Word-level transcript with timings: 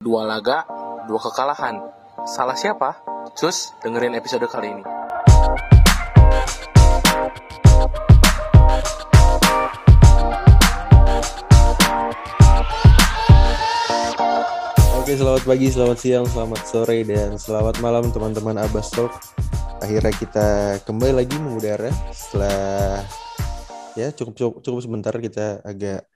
Dua 0.00 0.24
laga, 0.24 0.64
dua 1.04 1.20
kekalahan. 1.20 1.76
Salah 2.24 2.56
siapa? 2.56 3.04
Cus, 3.36 3.76
dengerin 3.84 4.16
episode 4.16 4.48
kali 4.48 4.72
ini. 4.72 4.80
Oke, 14.96 15.12
selamat 15.20 15.44
pagi, 15.44 15.68
selamat 15.68 15.98
siang, 16.00 16.24
selamat 16.24 16.62
sore, 16.64 17.04
dan 17.04 17.36
selamat 17.36 17.84
malam 17.84 18.08
teman-teman 18.08 18.56
Abbas. 18.56 18.96
Akhirnya 19.84 20.16
kita 20.16 20.48
kembali 20.88 21.12
lagi 21.12 21.36
mengudara 21.36 21.92
setelah 22.08 23.04
ya 24.00 24.08
cukup 24.16 24.32
cukup, 24.32 24.54
cukup 24.64 24.80
sebentar 24.80 25.12
kita 25.20 25.60
agak 25.60 26.08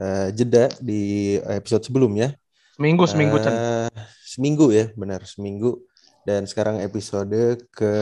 uh, 0.00 0.32
jeda 0.32 0.72
di 0.80 1.36
episode 1.36 1.84
sebelumnya. 1.84 2.32
Seminggu, 2.76 3.04
seminggu. 3.08 3.36
Uh, 3.40 3.88
seminggu 4.20 4.68
ya, 4.68 4.92
benar, 4.92 5.24
seminggu. 5.24 5.80
Dan 6.28 6.44
sekarang 6.44 6.84
episode 6.84 7.56
ke 7.72 7.92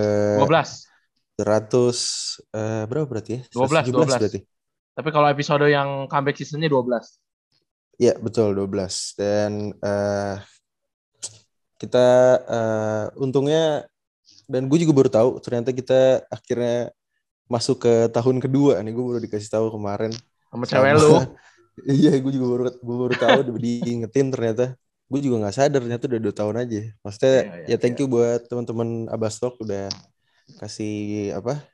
12. 0.42 1.38
100 1.38 1.46
uh, 2.50 2.82
berapa 2.90 3.06
berarti 3.06 3.38
ya? 3.38 3.40
12, 3.54 3.94
12. 3.94 4.18
berarti. 4.18 4.40
Tapi 4.98 5.08
kalau 5.14 5.30
episode 5.30 5.70
yang 5.70 6.10
comeback 6.10 6.34
seasonnya 6.42 6.66
12. 6.66 8.02
Ya, 8.02 8.18
betul 8.18 8.50
12. 8.58 9.14
Dan 9.14 9.78
uh, 9.78 10.42
kita 11.78 12.08
uh, 12.42 13.06
untungnya 13.22 13.86
dan 14.50 14.66
gue 14.66 14.78
juga 14.82 14.92
baru 14.92 15.10
tahu 15.10 15.30
ternyata 15.38 15.70
kita 15.70 16.26
akhirnya 16.28 16.90
masuk 17.46 17.86
ke 17.86 17.94
tahun 18.10 18.42
kedua 18.42 18.80
nih 18.80 18.92
gue 18.92 19.04
baru 19.04 19.20
dikasih 19.20 19.52
tahu 19.52 19.66
kemarin 19.72 20.12
sama 20.48 20.64
cewek 20.64 20.92
lu 20.96 21.12
iya 21.82 22.14
gue 22.18 22.32
juga 22.32 22.46
baru 22.46 22.62
gue 22.70 22.96
baru 22.96 23.14
tahu 23.18 23.40
diingetin 23.58 24.30
ternyata. 24.30 24.78
Gue 25.04 25.20
juga 25.20 25.44
nggak 25.46 25.54
sadar 25.54 25.80
ternyata 25.84 26.04
udah 26.08 26.20
dua 26.20 26.34
tahun 26.34 26.56
aja. 26.64 26.80
Maksudnya 27.04 27.30
yeah, 27.30 27.44
yeah, 27.44 27.68
ya 27.74 27.76
thank 27.76 27.98
yeah. 27.98 28.06
you 28.06 28.12
buat 28.12 28.40
teman-teman 28.46 29.10
Abastok 29.10 29.60
udah 29.60 29.92
kasih 30.60 31.34
apa 31.36 31.64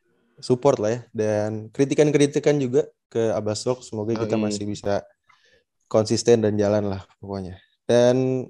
support 0.40 0.80
lah 0.80 0.90
ya. 0.96 1.00
Dan 1.12 1.70
kritikan-kritikan 1.70 2.56
juga 2.58 2.88
ke 3.12 3.30
Abastok 3.36 3.84
semoga 3.86 4.16
oh, 4.16 4.20
kita 4.24 4.36
iya. 4.38 4.42
masih 4.42 4.64
bisa 4.66 4.94
konsisten 5.90 6.42
dan 6.42 6.56
jalan 6.56 6.90
lah 6.90 7.02
pokoknya. 7.20 7.60
Dan 7.84 8.46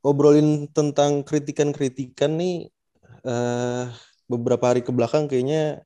ngobrolin 0.00 0.70
tentang 0.70 1.22
kritikan-kritikan 1.26 2.34
nih 2.34 2.70
uh, 3.26 3.90
beberapa 4.28 4.72
hari 4.72 4.80
ke 4.80 4.90
belakang 4.90 5.28
kayaknya 5.28 5.84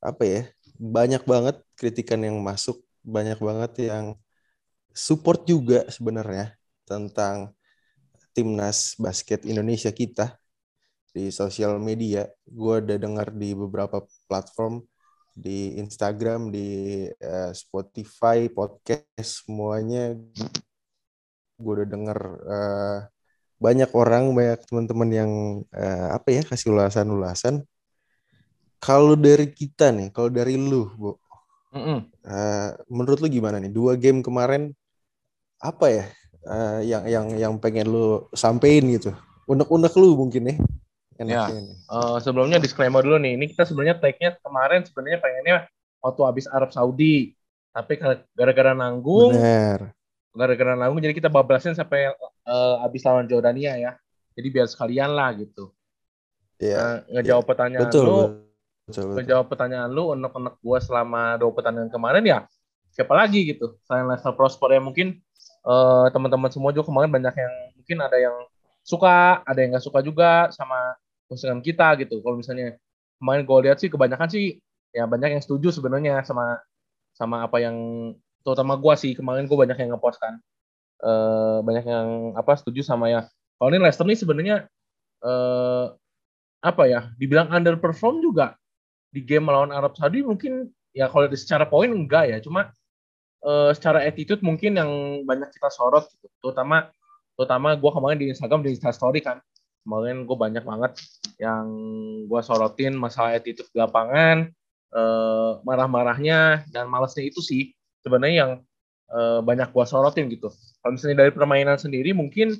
apa 0.00 0.22
ya 0.22 0.42
banyak 0.76 1.24
banget 1.24 1.56
kritikan 1.74 2.20
yang 2.20 2.36
masuk 2.38 2.85
banyak 3.06 3.38
banget 3.38 3.72
yang 3.86 4.06
support 4.90 5.46
juga 5.46 5.86
sebenarnya 5.86 6.58
tentang 6.82 7.54
timnas 8.34 8.98
basket 8.98 9.46
Indonesia 9.46 9.94
kita 9.94 10.34
di 11.14 11.32
sosial 11.32 11.80
media. 11.80 12.28
Gue 12.44 12.84
udah 12.84 12.98
dengar 13.00 13.32
di 13.32 13.56
beberapa 13.56 14.04
platform 14.28 14.84
di 15.36 15.76
Instagram, 15.76 16.48
di 16.48 17.04
uh, 17.08 17.52
Spotify, 17.52 18.48
podcast 18.48 19.44
semuanya. 19.44 20.16
Gue 21.56 21.72
udah 21.80 21.88
denger 21.88 22.18
uh, 22.44 22.98
banyak 23.56 23.90
orang, 23.96 24.32
banyak 24.36 24.60
teman-teman 24.68 25.10
yang 25.12 25.32
uh, 25.72 26.08
apa 26.16 26.28
ya 26.32 26.42
kasih 26.44 26.72
ulasan-ulasan. 26.72 27.64
Kalau 28.80 29.16
dari 29.16 29.48
kita 29.52 29.88
nih, 29.92 30.12
kalau 30.12 30.28
dari 30.28 30.60
lu, 30.60 30.92
Bu, 30.96 31.16
Mm 31.74 31.82
-hmm. 31.82 31.98
uh, 32.24 32.68
menurut 32.86 33.18
lu 33.20 33.28
gimana 33.28 33.58
nih? 33.58 33.70
Dua 33.72 33.98
game 33.98 34.22
kemarin 34.22 34.72
apa 35.58 35.86
ya 35.88 36.04
uh, 36.46 36.80
yang 36.84 37.04
yang 37.08 37.26
yang 37.34 37.54
pengen 37.58 37.90
lu 37.90 38.30
sampein 38.32 38.86
gitu? 38.94 39.12
Unek-unek 39.46 39.94
lu 39.98 40.14
mungkin 40.18 40.50
ya. 40.50 40.56
ya. 41.22 41.44
Uh, 41.88 42.18
sebelumnya 42.20 42.60
disclaimer 42.60 43.02
dulu 43.02 43.18
nih. 43.18 43.38
Ini 43.38 43.44
kita 43.50 43.64
sebenarnya 43.64 43.96
tag-nya 43.98 44.36
kemarin 44.42 44.84
sebenarnya 44.84 45.18
pengennya 45.22 45.56
waktu 46.02 46.20
habis 46.26 46.46
Arab 46.50 46.70
Saudi. 46.70 47.34
Tapi 47.76 48.00
gara-gara 48.32 48.72
nanggung. 48.72 49.36
Gara-gara 50.36 50.72
nanggung 50.76 51.00
jadi 51.00 51.12
kita 51.16 51.28
bablasin 51.28 51.76
sampai 51.76 52.12
uh, 52.48 52.80
habis 52.84 53.04
lawan 53.04 53.28
Jordania 53.28 53.76
ya. 53.76 53.92
Jadi 54.36 54.48
biar 54.52 54.68
sekalian 54.68 55.12
lah 55.16 55.32
gitu. 55.36 55.72
Iya. 56.60 56.72
Yeah. 56.72 56.80
Uh, 56.80 56.98
ngejawab 57.20 57.42
yeah. 57.44 57.48
pertanyaan 57.48 57.82
betul, 57.88 58.04
lu. 58.04 58.45
Betul, 58.86 59.18
menjawab 59.18 59.50
pertanyaan 59.50 59.90
lu 59.90 60.14
unek-unek 60.14 60.62
gue 60.62 60.78
selama 60.78 61.34
dua 61.42 61.50
pertandingan 61.50 61.90
kemarin 61.90 62.22
ya 62.22 62.38
siapa 62.94 63.18
lagi 63.18 63.42
gitu? 63.50 63.74
Selain 63.82 64.06
Lester 64.06 64.30
Prosper 64.38 64.78
ya 64.78 64.80
mungkin 64.80 65.18
uh, 65.66 66.06
teman-teman 66.14 66.48
semua 66.54 66.70
juga 66.70 66.86
kemarin 66.86 67.10
banyak 67.10 67.34
yang 67.34 67.54
mungkin 67.74 67.98
ada 67.98 68.14
yang 68.14 68.36
suka 68.86 69.42
ada 69.42 69.58
yang 69.58 69.74
nggak 69.74 69.82
suka 69.82 69.98
juga 70.06 70.54
sama 70.54 70.94
postingan 71.26 71.66
kita 71.66 71.98
gitu. 72.06 72.22
Kalau 72.22 72.38
misalnya 72.38 72.78
kemarin 73.18 73.42
gue 73.42 73.58
lihat 73.66 73.82
sih 73.82 73.90
kebanyakan 73.90 74.30
sih 74.30 74.62
ya 74.94 75.04
banyak 75.10 75.34
yang 75.34 75.42
setuju 75.42 75.74
sebenarnya 75.74 76.22
sama 76.22 76.62
sama 77.10 77.42
apa 77.42 77.58
yang 77.58 77.74
terutama 78.46 78.78
gue 78.78 78.94
sih 78.94 79.12
kemarin 79.18 79.50
gue 79.50 79.58
banyak 79.58 79.76
yang 79.82 79.98
ngepost 79.98 80.22
kan. 80.22 80.38
Uh, 81.02 81.58
banyak 81.66 81.84
yang 81.84 82.38
apa 82.38 82.54
setuju 82.54 82.86
sama 82.86 83.10
ya. 83.10 83.26
Kalau 83.58 83.68
ini 83.74 83.82
Leicester 83.82 84.06
nih 84.06 84.16
sebenarnya 84.16 84.56
uh, 85.26 85.90
apa 86.62 86.82
ya 86.86 87.10
dibilang 87.18 87.50
underperform 87.50 88.22
juga 88.22 88.54
di 89.16 89.24
game 89.24 89.48
melawan 89.48 89.72
Arab 89.72 89.96
Saudi 89.96 90.20
mungkin 90.20 90.68
ya 90.92 91.08
kalau 91.08 91.24
secara 91.32 91.64
poin 91.64 91.88
enggak 91.88 92.28
ya. 92.28 92.38
Cuma 92.44 92.68
uh, 93.40 93.72
secara 93.72 94.04
attitude 94.04 94.44
mungkin 94.44 94.76
yang 94.76 94.90
banyak 95.24 95.48
kita 95.56 95.72
sorot 95.72 96.04
gitu. 96.12 96.28
terutama 96.44 96.92
terutama 97.36 97.72
gue 97.76 97.90
kemarin 97.92 98.18
di 98.20 98.26
Instagram 98.28 98.60
di 98.60 98.76
Insta 98.76 98.92
Story 98.92 99.24
kan. 99.24 99.40
Kemarin 99.88 100.28
gue 100.28 100.36
banyak 100.36 100.64
banget 100.66 100.92
yang 101.40 101.64
gue 102.28 102.40
sorotin 102.44 102.92
masalah 102.92 103.38
attitude 103.38 103.68
di 103.72 103.78
lapangan 103.80 104.50
uh, 104.92 105.62
marah-marahnya 105.64 106.68
dan 106.68 106.90
malasnya 106.90 107.28
itu 107.28 107.38
sih 107.40 107.70
sebenarnya 108.02 108.36
yang 108.36 108.52
uh, 109.12 109.40
banyak 109.40 109.70
gue 109.70 109.84
sorotin 109.86 110.26
gitu. 110.32 110.50
Kalau 110.82 110.92
misalnya 110.96 111.26
dari 111.26 111.30
permainan 111.30 111.78
sendiri 111.78 112.10
mungkin 112.16 112.56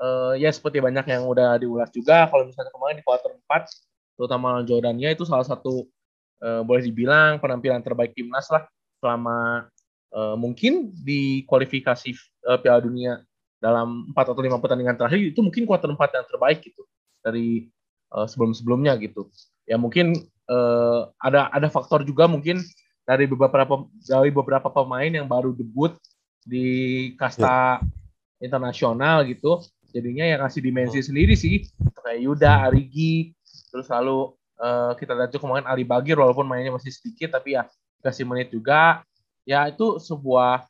uh, 0.00 0.32
ya 0.38 0.48
seperti 0.48 0.80
banyak 0.80 1.04
yang 1.08 1.28
udah 1.28 1.60
diulas 1.60 1.92
juga. 1.92 2.30
Kalau 2.30 2.48
misalnya 2.48 2.72
kemarin 2.72 2.96
di 3.00 3.04
quarter 3.04 3.30
4 3.36 3.91
terutama 4.22 4.62
Jordania 4.62 5.10
itu 5.10 5.26
salah 5.26 5.42
satu 5.42 5.90
uh, 6.38 6.62
boleh 6.62 6.86
dibilang 6.86 7.42
penampilan 7.42 7.82
terbaik 7.82 8.14
timnas 8.14 8.46
lah 8.54 8.70
selama 9.02 9.66
uh, 10.14 10.38
mungkin 10.38 10.94
di 10.94 11.42
kualifikasi 11.50 12.14
uh, 12.46 12.54
Piala 12.62 12.78
Dunia 12.78 13.18
dalam 13.58 14.14
empat 14.14 14.30
atau 14.30 14.38
lima 14.38 14.62
pertandingan 14.62 14.94
terakhir 14.94 15.18
itu 15.34 15.42
mungkin 15.42 15.66
kuarter 15.66 15.90
empat 15.90 16.14
yang 16.14 16.26
terbaik 16.30 16.62
gitu 16.62 16.86
dari 17.18 17.66
uh, 18.14 18.30
sebelum-sebelumnya 18.30 18.94
gitu. 19.02 19.26
Ya 19.66 19.74
mungkin 19.74 20.14
uh, 20.46 21.10
ada 21.18 21.50
ada 21.50 21.66
faktor 21.66 22.06
juga 22.06 22.30
mungkin 22.30 22.62
dari 23.02 23.26
beberapa 23.26 23.90
dari 24.06 24.30
beberapa 24.30 24.70
pemain 24.70 25.10
yang 25.10 25.26
baru 25.26 25.50
debut 25.50 25.98
di 26.46 27.10
kasta 27.18 27.82
yeah. 27.82 28.46
internasional 28.46 29.26
gitu. 29.26 29.58
Jadinya 29.90 30.24
yang 30.30 30.46
ngasih 30.46 30.62
dimensi 30.62 31.02
sendiri 31.02 31.34
sih 31.34 31.66
kayak 32.02 32.20
Yuda, 32.22 32.70
Arigi, 32.70 33.34
terus 33.72 33.88
lalu 33.88 34.30
uh, 34.60 34.92
kita 35.00 35.16
lihat 35.16 35.32
juga 35.32 35.48
kemarin 35.48 35.66
Ali 35.66 35.88
Bagir 35.88 36.20
walaupun 36.20 36.44
mainnya 36.44 36.76
masih 36.76 36.92
sedikit 36.92 37.34
tapi 37.40 37.56
ya 37.56 37.66
kasih 38.04 38.28
menit 38.28 38.52
juga. 38.52 39.00
Ya 39.42 39.66
itu 39.66 39.98
sebuah 39.98 40.68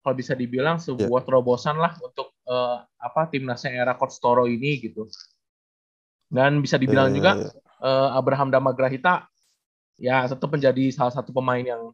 kalau 0.00 0.14
bisa 0.16 0.36
dibilang 0.36 0.76
sebuah 0.80 1.20
yeah. 1.22 1.26
terobosan 1.28 1.76
lah 1.80 1.96
untuk 2.00 2.36
uh, 2.48 2.84
apa 3.00 3.28
timnasnya 3.32 3.72
era 3.72 3.96
Coach 3.96 4.20
Toro 4.20 4.44
ini 4.44 4.80
gitu. 4.80 5.08
Dan 6.28 6.60
bisa 6.60 6.76
dibilang 6.76 7.12
yeah, 7.12 7.16
juga 7.16 7.32
yeah. 7.48 7.52
Uh, 7.80 8.12
Abraham 8.12 8.52
Damagrahita 8.52 9.24
ya 10.00 10.28
tetap 10.28 10.52
menjadi 10.52 10.92
salah 10.92 11.12
satu 11.12 11.32
pemain 11.32 11.64
yang 11.64 11.92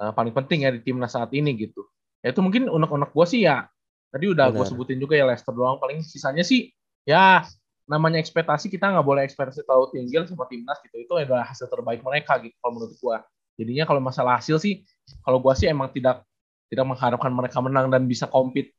uh, 0.00 0.12
paling 0.12 0.32
penting 0.32 0.64
ya 0.64 0.70
di 0.72 0.80
timnas 0.80 1.12
saat 1.12 1.32
ini 1.36 1.52
gitu. 1.56 1.84
Ya 2.24 2.32
itu 2.32 2.40
mungkin 2.40 2.72
unek-unek 2.72 3.12
gue 3.12 3.26
sih 3.28 3.44
ya. 3.44 3.68
Tadi 4.12 4.32
udah 4.32 4.48
gue 4.48 4.64
sebutin 4.64 4.96
juga 4.96 5.16
ya 5.16 5.28
Leicester 5.28 5.52
doang. 5.52 5.76
Paling 5.76 6.00
sisanya 6.00 6.44
sih 6.44 6.72
ya 7.04 7.44
namanya 7.86 8.18
ekspektasi 8.18 8.66
kita 8.66 8.90
nggak 8.90 9.06
boleh 9.06 9.22
ekspektasi 9.22 9.62
terlalu 9.62 9.94
tinggi 9.94 10.18
sama 10.26 10.46
timnas 10.50 10.78
gitu. 10.82 10.96
Itu 10.98 11.12
adalah 11.16 11.46
hasil 11.46 11.70
terbaik 11.70 12.02
mereka 12.02 12.38
gitu 12.42 12.54
kalau 12.58 12.72
menurut 12.78 12.94
gua. 12.98 13.22
Jadinya 13.56 13.88
kalau 13.88 14.02
masalah 14.02 14.42
hasil 14.42 14.60
sih 14.60 14.82
kalau 15.22 15.38
gua 15.38 15.54
sih 15.54 15.70
emang 15.70 15.88
tidak 15.94 16.26
tidak 16.66 16.84
mengharapkan 16.84 17.30
mereka 17.30 17.58
menang 17.62 17.86
dan 17.88 18.04
bisa 18.10 18.26
compete 18.26 18.74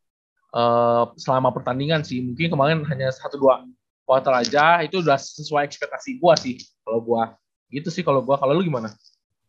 uh, 0.52 1.10
selama 1.16 1.56
pertandingan 1.56 2.04
sih. 2.04 2.20
Mungkin 2.20 2.52
kemarin 2.52 2.84
hanya 2.86 3.10
satu 3.16 3.40
dua 3.40 3.64
kuartal 4.04 4.36
aja 4.40 4.84
itu 4.84 5.00
udah 5.00 5.16
sesuai 5.16 5.66
ekspektasi 5.66 6.20
gua 6.20 6.36
sih 6.36 6.60
kalau 6.84 7.00
gua. 7.00 7.24
Gitu 7.72 7.88
sih 7.88 8.04
kalau 8.04 8.20
gua. 8.20 8.36
Kalau 8.36 8.54
lu 8.54 8.68
gimana? 8.68 8.92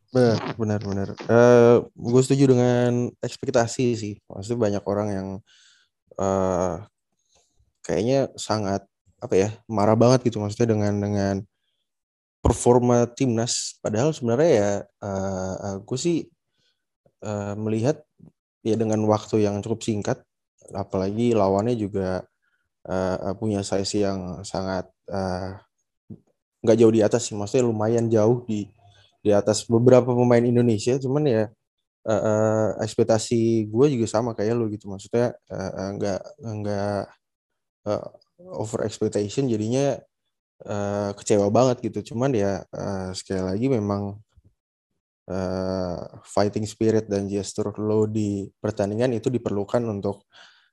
Benar 0.09 0.41
benar 0.57 0.81
benar. 0.81 1.09
Uh, 1.29 1.85
gue 1.93 2.23
setuju 2.25 2.57
dengan 2.57 3.13
ekspektasi 3.21 3.93
sih. 3.93 4.15
Maksudnya 4.25 4.57
banyak 4.57 4.85
orang 4.89 5.09
yang 5.13 5.29
uh, 6.17 6.81
kayaknya 7.85 8.33
sangat 8.41 8.89
apa 9.19 9.35
ya 9.35 9.49
marah 9.67 9.99
banget 9.99 10.31
gitu 10.31 10.39
maksudnya 10.39 10.75
dengan 10.75 10.95
dengan 10.99 11.35
performa 12.39 13.05
timnas. 13.11 13.77
Padahal 13.83 14.15
sebenarnya 14.15 14.51
ya 14.51 14.71
uh, 15.03 15.55
uh, 15.59 15.77
gue 15.83 15.99
sih 15.99 16.19
uh, 17.27 17.59
melihat 17.59 18.01
ya 18.63 18.79
dengan 18.79 19.03
waktu 19.11 19.43
yang 19.43 19.59
cukup 19.63 19.83
singkat 19.83 20.19
apalagi 20.75 21.33
lawannya 21.33 21.75
juga 21.75 22.23
uh, 22.87 23.35
punya 23.37 23.65
size 23.65 24.05
yang 24.05 24.45
sangat 24.45 24.87
nggak 26.63 26.77
uh, 26.77 26.81
jauh 26.81 26.93
di 26.93 27.01
atas 27.01 27.29
sih, 27.29 27.35
maksudnya 27.35 27.65
lumayan 27.69 28.07
jauh 28.13 28.45
di 28.45 28.69
di 29.25 29.31
atas 29.35 29.67
beberapa 29.67 30.15
pemain 30.15 30.45
Indonesia. 30.45 30.95
Cuman 31.01 31.25
ya 31.27 31.43
uh, 32.07 32.13
uh, 32.13 32.69
ekspektasi 32.85 33.67
gue 33.67 33.87
juga 33.99 34.07
sama 34.07 34.37
kayak 34.37 34.55
lo 34.55 34.69
gitu, 34.69 34.89
maksudnya 34.93 35.35
uh, 35.51 35.91
nggak 35.97 36.21
nggak 36.39 37.03
uh, 37.89 38.09
over 38.39 38.87
expectation 38.87 39.51
jadinya 39.51 39.99
uh, 40.67 41.11
kecewa 41.15 41.51
banget 41.51 41.91
gitu. 41.91 42.15
Cuman 42.15 42.35
ya 42.35 42.63
uh, 42.71 43.11
sekali 43.15 43.43
lagi 43.43 43.67
memang 43.67 44.19
uh, 45.29 46.01
fighting 46.25 46.65
spirit 46.65 47.07
dan 47.07 47.29
gesture 47.29 47.75
lo 47.77 48.09
di 48.09 48.49
pertandingan 48.59 49.15
itu 49.19 49.29
diperlukan 49.29 49.85
untuk 49.87 50.27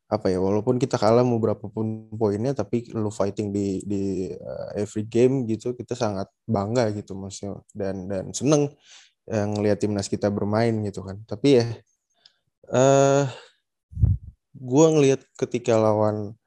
apa 0.06 0.30
ya 0.30 0.38
walaupun 0.38 0.78
kita 0.78 1.02
kalah 1.02 1.26
mau 1.26 1.42
berapapun 1.42 2.14
poinnya 2.14 2.54
tapi 2.54 2.86
lo 2.94 3.10
fighting 3.10 3.50
di 3.50 3.82
di 3.90 4.30
uh, 4.38 4.70
every 4.78 5.02
game 5.02 5.50
gitu 5.50 5.74
kita 5.74 5.98
sangat 5.98 6.30
bangga 6.46 6.94
gitu 6.94 7.18
maksudnya 7.18 7.58
dan 7.74 8.06
dan 8.06 8.30
seneng 8.30 8.70
yang 9.26 9.58
ngelihat 9.58 9.82
timnas 9.82 10.06
kita 10.06 10.30
bermain 10.30 10.78
gitu 10.86 11.02
kan 11.02 11.18
tapi 11.26 11.58
ya 11.58 11.66
uh, 12.70 13.26
gue 14.54 14.86
ngelihat 14.94 15.26
ketika 15.42 15.74
lawan 15.74 16.38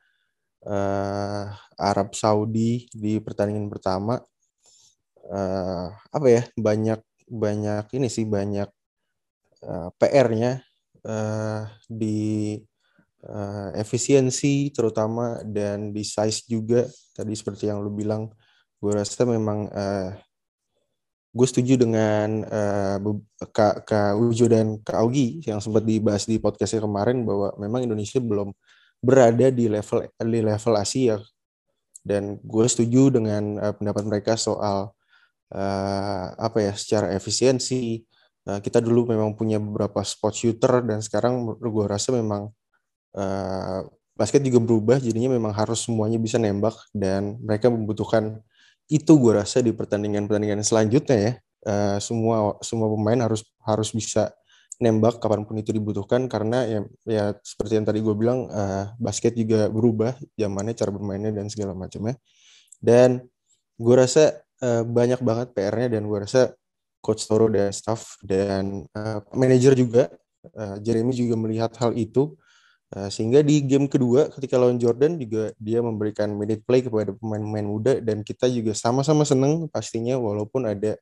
uh, 0.66 1.44
Arab 1.78 2.16
Saudi 2.16 2.90
di 2.90 3.20
pertandingan 3.22 3.70
pertama. 3.70 4.19
Uh, 5.28 5.93
apa 6.08 6.26
ya 6.32 6.43
banyak 6.56 7.05
banyak 7.28 7.84
ini 7.93 8.08
sih 8.08 8.25
banyak 8.25 8.69
uh, 9.60 9.93
PR-nya 10.00 10.64
uh, 11.05 11.69
di 11.84 12.56
uh, 13.28 13.69
efisiensi 13.76 14.72
terutama 14.72 15.44
dan 15.44 15.93
di 15.93 16.02
size 16.02 16.49
juga. 16.49 16.88
Tadi 17.12 17.32
seperti 17.37 17.69
yang 17.69 17.84
lu 17.84 17.93
bilang 17.93 18.32
gue 18.78 18.93
rasa 18.94 19.26
memang 19.26 19.69
uh, 19.69 20.11
gue 21.28 21.46
setuju 21.46 21.76
dengan 21.76 22.46
uh, 22.49 22.96
Kak, 23.52 23.84
Kak 23.84 24.12
Ujo 24.16 24.49
dan 24.49 24.81
Kak 24.81 24.96
Augi 24.96 25.44
yang 25.44 25.61
sempat 25.61 25.84
dibahas 25.84 26.25
di 26.25 26.40
podcastnya 26.40 26.82
kemarin 26.82 27.22
bahwa 27.22 27.52
memang 27.61 27.84
Indonesia 27.84 28.19
belum 28.19 28.50
berada 28.99 29.49
di 29.49 29.71
level 29.71 30.11
di 30.23 30.41
level 30.43 30.75
Asia. 30.79 31.17
Dan 32.03 32.41
gue 32.41 32.67
setuju 32.67 33.12
dengan 33.21 33.59
uh, 33.61 33.75
pendapat 33.75 34.05
mereka 34.09 34.33
soal 34.39 34.95
uh, 35.53 36.27
apa 36.37 36.59
ya 36.62 36.73
secara 36.75 37.12
efisiensi. 37.15 38.03
Uh, 38.49 38.65
kita 38.65 38.81
dulu 38.81 39.12
memang 39.12 39.37
punya 39.37 39.61
beberapa 39.61 40.00
spot 40.00 40.33
shooter 40.33 40.81
dan 40.89 41.05
sekarang 41.05 41.45
gue 41.61 41.85
rasa 41.85 42.17
memang 42.17 42.49
uh, 43.19 43.81
basket 44.17 44.41
juga 44.41 44.59
berubah. 44.62 44.97
Jadinya 44.99 45.37
memang 45.37 45.53
harus 45.53 45.85
semuanya 45.85 46.17
bisa 46.17 46.41
nembak 46.41 46.75
dan 46.97 47.37
mereka 47.45 47.69
membutuhkan 47.69 48.41
itu 48.89 49.12
gue 49.21 49.37
rasa 49.37 49.61
di 49.61 49.71
pertandingan-pertandingan 49.77 50.65
selanjutnya 50.65 51.19
ya. 51.19 51.33
Uh, 51.59 51.99
semua 52.00 52.56
semua 52.65 52.89
pemain 52.89 53.19
harus 53.21 53.45
harus 53.67 53.91
bisa 53.93 54.33
nembak 54.78 55.19
kapan 55.19 55.42
pun 55.42 55.58
itu 55.58 55.75
dibutuhkan 55.75 56.30
karena 56.30 56.62
ya 56.62 56.80
ya 57.02 57.25
seperti 57.42 57.82
yang 57.82 57.86
tadi 57.86 57.98
gue 57.98 58.14
bilang 58.14 58.46
uh, 58.46 58.94
basket 59.02 59.34
juga 59.34 59.66
berubah 59.66 60.14
zamannya 60.38 60.75
cara 60.78 60.90
bermainnya 60.94 61.34
dan 61.34 61.50
segala 61.50 61.75
macamnya. 61.75 62.14
Dan 62.78 63.26
gue 63.75 63.94
rasa 63.94 64.38
uh, 64.62 64.86
banyak 64.86 65.19
banget 65.19 65.50
PR-nya 65.54 65.98
dan 65.98 66.06
gue 66.06 66.19
rasa 66.19 66.54
coach 67.02 67.26
Toro 67.26 67.50
dan 67.50 67.75
staff 67.75 68.19
dan 68.22 68.86
uh, 68.94 69.22
manajer 69.34 69.75
juga 69.75 70.10
uh, 70.54 70.76
Jeremy 70.82 71.14
juga 71.14 71.34
melihat 71.38 71.75
hal 71.78 71.94
itu 71.94 72.34
uh, 72.94 73.10
sehingga 73.10 73.42
di 73.42 73.62
game 73.62 73.86
kedua 73.86 74.30
ketika 74.34 74.58
lawan 74.58 74.78
Jordan 74.78 75.19
juga 75.19 75.54
dia 75.58 75.82
memberikan 75.82 76.30
minute 76.34 76.62
play 76.66 76.82
kepada 76.82 77.14
pemain-pemain 77.14 77.66
muda 77.66 77.92
dan 78.02 78.26
kita 78.26 78.50
juga 78.50 78.75
sama-sama 78.75 79.22
seneng 79.22 79.66
pastinya 79.70 80.19
walaupun 80.19 80.66
ada 80.66 80.98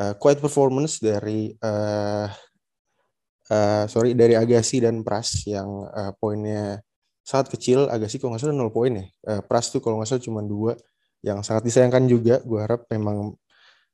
uh, 0.00 0.14
quiet 0.16 0.40
performance 0.40 1.00
dari 1.00 1.52
uh, 1.60 2.28
uh, 3.52 3.84
sorry 3.90 4.14
dari 4.14 4.36
Agassi 4.36 4.80
dan 4.84 5.00
Pras 5.04 5.44
yang 5.48 5.88
uh, 5.88 6.12
poinnya 6.16 6.80
sangat 7.24 7.52
kecil 7.56 7.88
Agassi 7.92 8.16
kalau 8.16 8.32
nggak 8.36 8.42
salah 8.44 8.56
nol 8.56 8.72
poin 8.72 8.92
ya 8.94 9.04
uh, 9.28 9.42
Pras 9.44 9.68
tuh 9.68 9.80
kalau 9.84 10.00
nggak 10.00 10.08
salah 10.08 10.24
cuma 10.24 10.40
dua 10.40 10.76
yang 11.22 11.42
sangat 11.42 11.66
disayangkan 11.66 12.04
juga. 12.06 12.38
Gue 12.42 12.60
harap 12.62 12.86
memang 12.90 13.34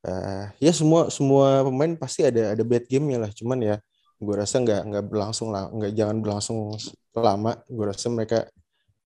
uh, 0.05 0.45
ya 0.61 0.73
semua 0.73 1.09
semua 1.09 1.65
pemain 1.65 1.93
pasti 1.97 2.27
ada 2.27 2.53
ada 2.56 2.62
bad 2.65 2.85
game-nya 2.89 3.19
lah. 3.29 3.31
Cuman 3.33 3.59
ya 3.61 3.77
gue 4.21 4.35
rasa 4.35 4.61
nggak 4.62 4.81
nggak 4.89 5.05
berlangsung 5.09 5.49
lah, 5.53 5.69
nggak 5.73 5.93
jangan 5.97 6.17
berlangsung 6.21 6.59
lama. 7.17 7.53
Gue 7.69 7.85
rasa 7.89 8.07
mereka 8.12 8.49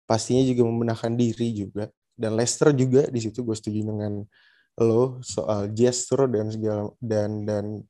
pastinya 0.08 0.42
juga 0.46 0.62
membenahkan 0.66 1.12
diri 1.14 1.54
juga. 1.54 1.90
Dan 2.18 2.34
Leicester 2.34 2.74
juga 2.74 3.06
di 3.06 3.20
situ 3.22 3.46
gue 3.46 3.54
setuju 3.54 3.94
dengan 3.94 4.26
lo 4.78 5.18
soal 5.26 5.70
gesture 5.74 6.30
dan 6.30 6.50
segala 6.54 6.86
dan 7.02 7.42
dan 7.46 7.82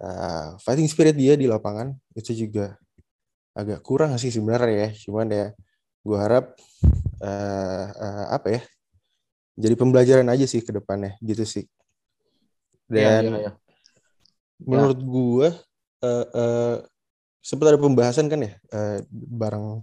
uh, 0.00 0.56
fighting 0.62 0.88
spirit 0.88 1.14
dia 1.14 1.38
di 1.38 1.46
lapangan 1.46 1.94
itu 2.14 2.34
juga 2.46 2.74
agak 3.54 3.82
kurang 3.86 4.14
sih 4.18 4.34
sebenarnya 4.34 4.88
ya. 4.88 4.88
Cuman 5.06 5.26
ya 5.30 5.46
gue 6.04 6.18
harap 6.20 6.52
uh, 7.24 7.86
uh, 7.96 8.26
apa 8.36 8.60
ya 8.60 8.62
jadi 9.56 9.74
pembelajaran 9.78 10.28
aja 10.28 10.44
sih 10.44 10.60
ke 10.60 10.74
depannya 10.74 11.16
gitu 11.24 11.44
sih 11.46 11.64
iya, 12.92 13.22
dan 13.22 13.22
ya, 13.24 13.30
ya, 13.32 13.40
ya. 13.48 13.52
menurut 14.60 14.98
ya. 15.00 15.06
gue 15.08 15.48
uh, 16.04 16.26
uh, 16.28 16.76
sempat 17.40 17.66
ada 17.72 17.78
pembahasan 17.80 18.28
kan 18.28 18.40
ya 18.44 18.52
uh, 18.76 19.00
bareng 19.10 19.80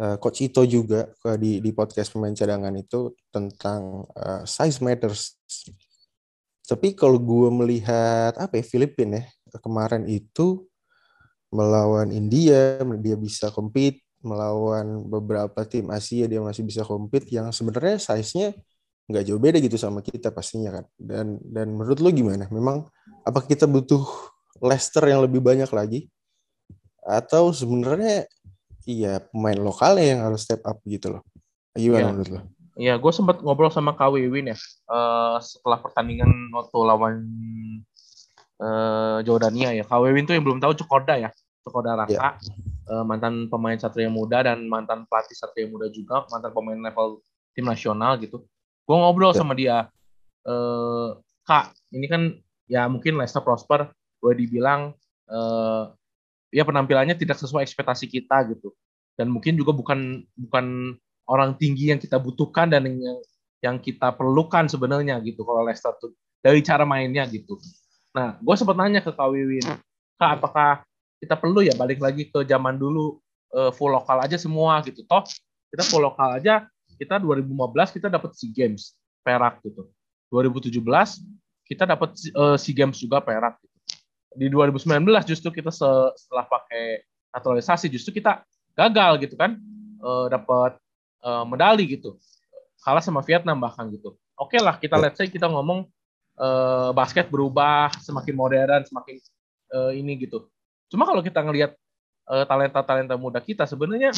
uh, 0.00 0.16
coach 0.16 0.48
Ito 0.48 0.64
juga 0.64 1.12
uh, 1.28 1.36
di 1.36 1.60
di 1.60 1.70
podcast 1.76 2.16
pemain 2.16 2.32
cadangan 2.32 2.72
itu 2.72 3.12
tentang 3.28 4.08
uh, 4.16 4.42
size 4.48 4.80
matters 4.80 5.36
tapi 6.66 6.92
kalau 6.98 7.16
gue 7.22 7.48
melihat 7.48 8.34
apa 8.36 8.58
ya 8.58 8.64
Filipina 8.66 9.22
ya 9.22 9.58
kemarin 9.62 10.04
itu 10.10 10.66
melawan 11.54 12.10
India 12.10 12.82
dia 13.00 13.16
bisa 13.16 13.48
compete 13.54 14.02
melawan 14.20 15.06
beberapa 15.06 15.62
tim 15.62 15.88
Asia 15.94 16.26
dia 16.26 16.42
masih 16.42 16.66
bisa 16.66 16.82
compete 16.82 17.30
yang 17.30 17.54
sebenarnya 17.54 18.02
size-nya 18.02 18.52
nggak 19.06 19.22
jauh 19.22 19.38
beda 19.38 19.62
gitu 19.62 19.78
sama 19.78 20.02
kita 20.02 20.34
pastinya 20.34 20.82
kan. 20.82 20.84
Dan 20.98 21.38
dan 21.46 21.70
menurut 21.70 21.98
lo 22.02 22.10
gimana? 22.10 22.50
Memang 22.50 22.90
apa 23.22 23.40
kita 23.46 23.70
butuh 23.70 24.02
Leicester 24.58 25.06
yang 25.06 25.22
lebih 25.22 25.38
banyak 25.38 25.70
lagi? 25.70 26.10
Atau 27.06 27.54
sebenarnya 27.54 28.26
iya 28.82 29.22
pemain 29.22 29.58
lokalnya 29.58 30.06
yang 30.18 30.20
harus 30.26 30.42
step 30.42 30.62
up 30.66 30.82
gitu 30.82 31.18
loh? 31.18 31.22
Gimana 31.78 32.02
ya. 32.02 32.10
menurut 32.10 32.30
lo? 32.34 32.40
Iya, 32.76 33.00
gue 33.00 33.12
sempat 33.12 33.40
ngobrol 33.40 33.72
sama 33.72 33.96
Kak 33.96 34.12
Wiwin 34.12 34.52
ya 34.52 34.58
uh, 34.92 35.40
setelah 35.40 35.80
pertandingan 35.80 36.28
waktu 36.52 36.76
lawan 36.76 37.16
uh, 38.60 39.24
Jordania 39.24 39.72
ya. 39.72 39.84
Kak 39.88 39.96
Wiwin 40.04 40.28
tuh 40.28 40.36
yang 40.36 40.44
belum 40.44 40.60
tahu 40.60 40.76
Cokoda 40.84 41.16
ya, 41.16 41.32
Cokoda 41.64 41.96
Raka, 41.96 42.12
ya. 42.12 42.52
uh, 42.92 43.04
mantan 43.08 43.48
pemain 43.48 43.80
Satria 43.80 44.12
Muda 44.12 44.44
dan 44.44 44.68
mantan 44.68 45.08
pelatih 45.08 45.32
Satria 45.32 45.64
Muda 45.72 45.88
juga, 45.88 46.28
mantan 46.28 46.52
pemain 46.52 46.76
level 46.76 47.24
tim 47.56 47.64
nasional 47.64 48.20
gitu 48.20 48.44
gue 48.86 48.96
ngobrol 48.96 49.32
ya. 49.32 49.40
sama 49.40 49.56
dia 49.56 49.88
e, 50.46 50.54
kak 51.48 51.74
ini 51.90 52.06
kan 52.06 52.22
ya 52.68 52.86
mungkin 52.86 53.16
Leicester 53.16 53.40
Prosper 53.42 53.90
gue 54.22 54.32
dibilang 54.36 54.92
e, 55.26 55.38
ya 56.54 56.62
penampilannya 56.62 57.16
tidak 57.18 57.40
sesuai 57.40 57.64
ekspektasi 57.66 58.06
kita 58.06 58.46
gitu 58.54 58.70
dan 59.16 59.32
mungkin 59.32 59.56
juga 59.56 59.72
bukan 59.72 60.22
bukan 60.38 60.94
orang 61.26 61.58
tinggi 61.58 61.90
yang 61.90 62.00
kita 62.00 62.16
butuhkan 62.18 62.70
dan 62.70 62.86
yang 62.86 63.18
yang 63.64 63.76
kita 63.82 64.14
perlukan 64.14 64.70
sebenarnya 64.70 65.18
gitu 65.24 65.42
kalau 65.42 65.66
Leicester 65.66 65.94
tuh 65.98 66.14
dari 66.38 66.62
cara 66.62 66.86
mainnya 66.86 67.26
gitu. 67.26 67.58
Nah, 68.14 68.38
gue 68.38 68.54
sempat 68.54 68.76
nanya 68.78 69.02
ke 69.02 69.10
Kak 69.10 69.28
Wiwin, 69.28 69.66
Kak 70.16 70.40
apakah 70.40 70.86
kita 71.18 71.34
perlu 71.34 71.64
ya 71.64 71.74
balik 71.74 71.98
lagi 71.98 72.28
ke 72.28 72.44
zaman 72.46 72.76
dulu 72.76 73.18
uh, 73.56 73.72
full 73.72 73.92
lokal 73.92 74.22
aja 74.22 74.38
semua 74.38 74.80
gitu. 74.84 75.02
Toh 75.04 75.24
kita 75.72 75.82
full 75.82 76.04
lokal 76.04 76.38
aja 76.38 76.68
kita 76.96 77.20
2015 77.20 77.96
kita 78.00 78.08
dapat 78.08 78.30
SEA 78.36 78.52
Games 78.54 78.96
perak 79.20 79.60
gitu. 79.66 79.90
2017 80.30 80.80
kita 81.66 81.84
dapat 81.84 82.10
uh, 82.36 82.56
SEA 82.56 82.76
Games 82.76 82.96
juga 83.00 83.18
perak 83.20 83.58
gitu. 83.60 83.76
Di 84.36 84.46
2019 84.52 85.02
justru 85.26 85.50
kita 85.50 85.72
setelah 85.72 86.44
pakai 86.46 87.02
naturalisasi 87.32 87.88
justru 87.92 88.16
kita 88.16 88.44
gagal 88.76 89.24
gitu 89.24 89.34
kan 89.36 89.56
uh, 90.04 90.28
dapat 90.28 90.76
uh, 91.26 91.42
medali 91.42 91.90
gitu. 91.90 92.14
Kalah 92.86 93.02
sama 93.02 93.26
Vietnam 93.26 93.58
bahkan 93.58 93.90
gitu. 93.90 94.14
Oke 94.38 94.54
okay 94.54 94.60
lah 94.62 94.78
kita 94.78 94.94
let's 94.94 95.18
say 95.18 95.26
kita 95.26 95.50
ngomong 95.50 95.90
uh, 96.38 96.94
basket 96.94 97.26
berubah 97.26 97.90
semakin 97.98 98.34
modern, 98.38 98.82
semakin 98.86 99.18
uh, 99.74 99.90
ini 99.90 100.22
gitu. 100.22 100.46
Cuma 100.86 101.02
kalau 101.02 101.20
kita 101.26 101.42
ngelihat 101.42 101.74
uh, 102.30 102.44
talenta-talenta 102.46 103.18
muda 103.18 103.42
kita 103.42 103.66
sebenarnya 103.66 104.14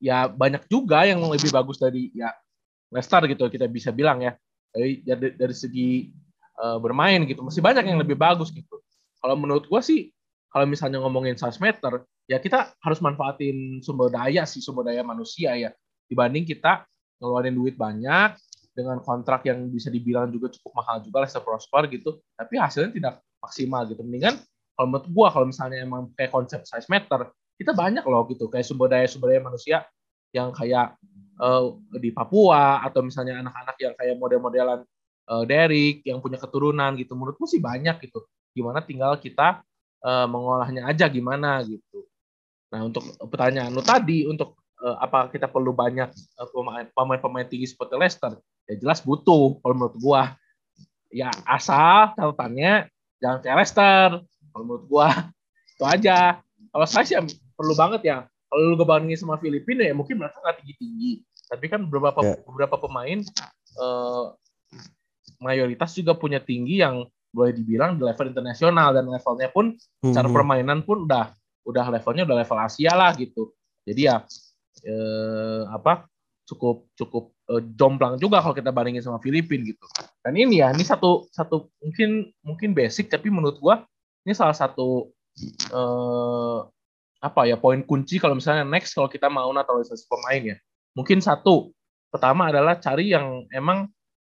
ya 0.00 0.28
banyak 0.28 0.64
juga 0.68 1.04
yang 1.08 1.20
lebih 1.24 1.52
bagus 1.52 1.76
dari 1.76 2.12
ya 2.16 2.32
Leicester 2.90 3.22
gitu 3.28 3.46
kita 3.52 3.68
bisa 3.68 3.92
bilang 3.92 4.24
ya 4.24 4.32
dari 4.72 5.04
dari, 5.04 5.36
dari 5.36 5.54
segi 5.54 6.08
uh, 6.58 6.80
bermain 6.80 7.22
gitu 7.28 7.44
masih 7.44 7.60
banyak 7.60 7.84
yang 7.84 8.00
lebih 8.00 8.16
bagus 8.16 8.50
gitu 8.50 8.80
kalau 9.20 9.36
menurut 9.36 9.68
gua 9.68 9.84
sih 9.84 10.10
kalau 10.50 10.66
misalnya 10.66 10.98
ngomongin 10.98 11.36
size 11.36 11.60
meter 11.60 12.02
ya 12.26 12.40
kita 12.40 12.74
harus 12.80 12.98
manfaatin 13.04 13.84
sumber 13.84 14.10
daya 14.10 14.48
sih 14.48 14.64
sumber 14.64 14.88
daya 14.88 15.04
manusia 15.04 15.54
ya 15.54 15.70
dibanding 16.10 16.42
kita 16.42 16.84
ngeluarin 17.22 17.54
duit 17.54 17.78
banyak 17.78 18.34
dengan 18.74 18.98
kontrak 18.98 19.46
yang 19.46 19.70
bisa 19.70 19.88
dibilang 19.88 20.30
juga 20.34 20.50
cukup 20.50 20.82
mahal 20.82 20.98
juga 21.04 21.22
Leicester 21.22 21.42
Prosper 21.42 21.86
gitu 21.94 22.18
tapi 22.34 22.58
hasilnya 22.58 22.90
tidak 22.90 23.14
maksimal 23.38 23.86
gitu. 23.86 24.02
Mendingan 24.02 24.42
kalau 24.74 24.86
menurut 24.90 25.06
gua 25.14 25.28
kalau 25.30 25.46
misalnya 25.48 25.78
emang 25.84 26.10
kayak 26.18 26.32
konsep 26.34 26.60
size 26.66 26.88
meter 26.90 27.30
kita 27.60 27.76
banyak 27.76 28.02
loh 28.04 28.24
gitu 28.26 28.48
kayak 28.48 28.64
sumber 28.64 28.88
daya 28.88 29.06
sumber 29.06 29.36
daya 29.36 29.42
manusia 29.44 29.78
yang 30.32 30.50
kayak 30.54 30.96
uh, 31.36 31.76
di 31.98 32.10
Papua 32.14 32.80
atau 32.84 33.04
misalnya 33.04 33.44
anak-anak 33.44 33.76
yang 33.76 33.94
kayak 33.98 34.16
model-modelan 34.16 34.80
uh, 35.28 35.44
Derek 35.44 36.06
yang 36.06 36.22
punya 36.22 36.40
keturunan 36.40 36.94
gitu. 36.96 37.12
Menurutku 37.18 37.44
sih 37.44 37.60
banyak 37.60 38.00
gitu 38.08 38.24
gimana 38.50 38.82
tinggal 38.82 39.14
kita 39.18 39.62
uh, 40.02 40.26
mengolahnya 40.26 40.86
aja 40.88 41.06
gimana 41.06 41.62
gitu. 41.66 42.06
Nah 42.70 42.86
untuk 42.86 43.02
pertanyaan 43.28 43.74
lu 43.74 43.82
tadi 43.82 44.26
untuk 44.26 44.59
uh, 44.84 44.96
apa 45.00 45.28
kita 45.30 45.46
perlu 45.46 45.72
banyak 45.72 46.10
uh, 46.40 46.48
pemain-pemain 46.96 47.46
tinggi 47.48 47.70
seperti 47.70 47.94
Leicester 47.96 48.36
ya 48.66 48.74
jelas 48.80 49.04
butuh 49.04 49.60
kalau 49.60 49.74
menurut 49.76 49.96
gua 50.00 50.22
ya 51.10 51.30
asal 51.46 52.14
catatannya 52.16 52.88
jangan 53.20 53.38
kayak 53.44 53.56
Leicester 53.60 54.08
kalau 54.52 54.64
menurut 54.64 54.84
gua 54.88 55.08
itu 55.76 55.84
aja 55.84 56.40
kalau 56.70 56.86
saya 56.86 57.04
sih 57.06 57.16
perlu 57.56 57.74
banget 57.76 58.00
ya 58.04 58.16
kalau 58.50 58.74
lu 58.74 58.76
ngebandingin 58.76 59.18
sama 59.20 59.38
Filipina 59.38 59.86
ya 59.86 59.94
mungkin 59.94 60.18
mereka 60.18 60.42
nggak 60.42 60.56
tinggi 60.64 60.74
tinggi 60.76 61.12
tapi 61.50 61.66
kan 61.66 61.86
beberapa 61.86 62.20
yeah. 62.22 62.38
beberapa 62.46 62.76
pemain 62.78 63.20
uh, 63.78 64.34
mayoritas 65.40 65.96
juga 65.96 66.14
punya 66.14 66.38
tinggi 66.38 66.84
yang 66.84 67.08
boleh 67.30 67.54
dibilang 67.54 67.94
di 67.94 68.02
level 68.02 68.26
internasional 68.30 68.90
dan 68.90 69.06
levelnya 69.06 69.48
pun 69.50 69.74
hmm. 70.02 70.14
cara 70.14 70.28
permainan 70.28 70.82
pun 70.82 71.06
udah 71.06 71.30
udah 71.64 71.86
levelnya 71.88 72.26
udah 72.26 72.36
level 72.42 72.58
Asia 72.58 72.92
lah 72.98 73.14
gitu. 73.14 73.54
Jadi 73.86 74.10
ya 74.10 74.22
eh, 74.84 75.62
apa 75.70 76.06
cukup 76.48 76.90
cukup 76.98 77.24
eh, 77.52 77.62
jomplang 77.78 78.18
juga 78.18 78.42
kalau 78.42 78.54
kita 78.56 78.74
bandingin 78.74 79.04
sama 79.04 79.22
Filipina 79.22 79.64
gitu. 79.66 79.86
Dan 80.24 80.36
ini 80.36 80.60
ya 80.62 80.72
ini 80.74 80.82
satu 80.82 81.28
satu 81.30 81.70
mungkin 81.80 82.30
mungkin 82.42 82.70
basic 82.74 83.08
tapi 83.12 83.30
menurut 83.30 83.56
gua 83.62 83.86
ini 84.26 84.32
salah 84.34 84.54
satu 84.54 85.10
eh, 85.70 86.58
apa 87.20 87.44
ya 87.44 87.60
poin 87.60 87.84
kunci 87.84 88.16
kalau 88.16 88.32
misalnya 88.32 88.64
next 88.64 88.96
kalau 88.96 89.08
kita 89.08 89.28
mau 89.28 89.52
naturalisasi 89.52 90.08
pemain 90.08 90.42
ya. 90.42 90.56
Mungkin 90.96 91.20
satu 91.22 91.70
pertama 92.10 92.50
adalah 92.50 92.80
cari 92.82 93.14
yang 93.14 93.46
emang 93.54 93.86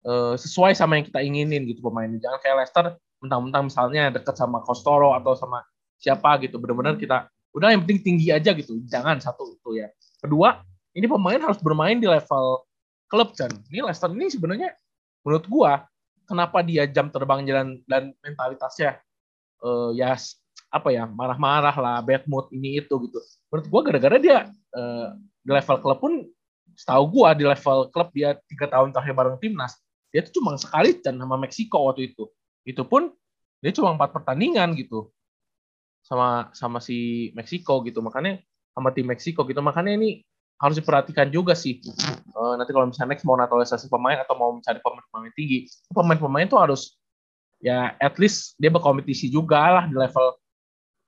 uh, 0.06 0.36
sesuai 0.38 0.76
sama 0.78 1.00
yang 1.00 1.06
kita 1.08 1.20
inginin 1.24 1.66
gitu 1.66 1.82
pemainnya. 1.82 2.22
Jangan 2.22 2.38
kayak 2.38 2.56
Leicester 2.62 2.84
mentang-mentang 3.24 3.72
misalnya 3.72 4.12
deket 4.14 4.36
sama 4.36 4.62
Costoro 4.62 5.16
atau 5.16 5.34
sama 5.34 5.64
siapa 5.98 6.38
gitu. 6.44 6.60
Benar-benar 6.60 7.00
kita 7.00 7.26
udah 7.56 7.68
yang 7.72 7.82
penting 7.82 8.14
tinggi 8.14 8.28
aja 8.30 8.52
gitu. 8.52 8.78
Jangan 8.86 9.18
satu 9.18 9.56
itu 9.56 9.80
ya. 9.80 9.88
Kedua, 10.24 10.64
ini 10.96 11.04
pemain 11.04 11.36
harus 11.36 11.60
bermain 11.60 12.00
di 12.00 12.08
level 12.08 12.64
klub 13.12 13.36
kan. 13.36 13.52
Ini 13.68 13.84
Leicester 13.84 14.08
ini 14.08 14.32
sebenarnya 14.32 14.72
menurut 15.20 15.44
gua 15.52 15.84
kenapa 16.24 16.64
dia 16.64 16.88
jam 16.88 17.12
terbang 17.12 17.44
jalan 17.44 17.84
dan 17.84 18.16
mentalitasnya 18.24 19.04
uh, 19.60 19.92
ya 19.92 20.16
apa 20.72 20.88
ya 20.90 21.04
marah-marah 21.04 21.76
lah 21.76 22.00
bad 22.00 22.24
mood 22.24 22.48
ini 22.56 22.80
itu 22.80 22.96
gitu. 23.04 23.20
Menurut 23.52 23.66
gua 23.68 23.80
gara-gara 23.84 24.16
dia 24.16 24.38
uh, 24.72 25.12
di 25.44 25.50
level 25.52 25.76
klub 25.84 25.98
pun 26.00 26.24
setahu 26.72 27.04
gua 27.20 27.36
di 27.36 27.44
level 27.44 27.92
klub 27.92 28.08
dia 28.16 28.40
tiga 28.48 28.64
tahun 28.72 28.96
terakhir 28.96 29.12
bareng 29.12 29.36
timnas 29.36 29.76
dia 30.08 30.24
tuh 30.24 30.40
cuma 30.40 30.56
sekali 30.56 31.04
dan 31.04 31.20
sama 31.20 31.36
Meksiko 31.36 31.92
waktu 31.92 32.16
itu. 32.16 32.32
Itu 32.64 32.88
pun 32.88 33.12
dia 33.60 33.76
cuma 33.76 33.92
empat 33.92 34.16
pertandingan 34.16 34.72
gitu 34.72 35.12
sama 36.00 36.48
sama 36.56 36.80
si 36.80 37.28
Meksiko 37.36 37.84
gitu. 37.84 38.00
Makanya 38.00 38.40
sama 38.74 38.90
tim 38.90 39.06
Meksiko 39.06 39.46
gitu. 39.46 39.62
Makanya 39.62 39.94
ini 39.94 40.26
harus 40.58 40.76
diperhatikan 40.78 41.30
juga 41.30 41.54
sih. 41.54 41.78
Uh, 42.34 42.54
nanti 42.58 42.70
kalau 42.74 42.90
misalnya 42.90 43.14
next 43.14 43.26
mau 43.26 43.38
naturalisasi 43.38 43.86
pemain 43.86 44.18
atau 44.18 44.34
mau 44.38 44.50
mencari 44.54 44.78
pemain-pemain 44.82 45.32
tinggi 45.34 45.66
pemain-pemain 45.90 46.46
tuh 46.46 46.60
harus 46.62 46.98
ya 47.62 47.94
at 47.98 48.14
least 48.18 48.54
dia 48.58 48.70
berkompetisi 48.70 49.30
juga 49.30 49.58
lah 49.58 49.84
di 49.86 49.96
level 49.96 50.26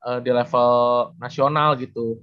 uh, 0.06 0.18
di 0.22 0.30
level 0.30 0.70
nasional 1.18 1.74
gitu. 1.78 2.22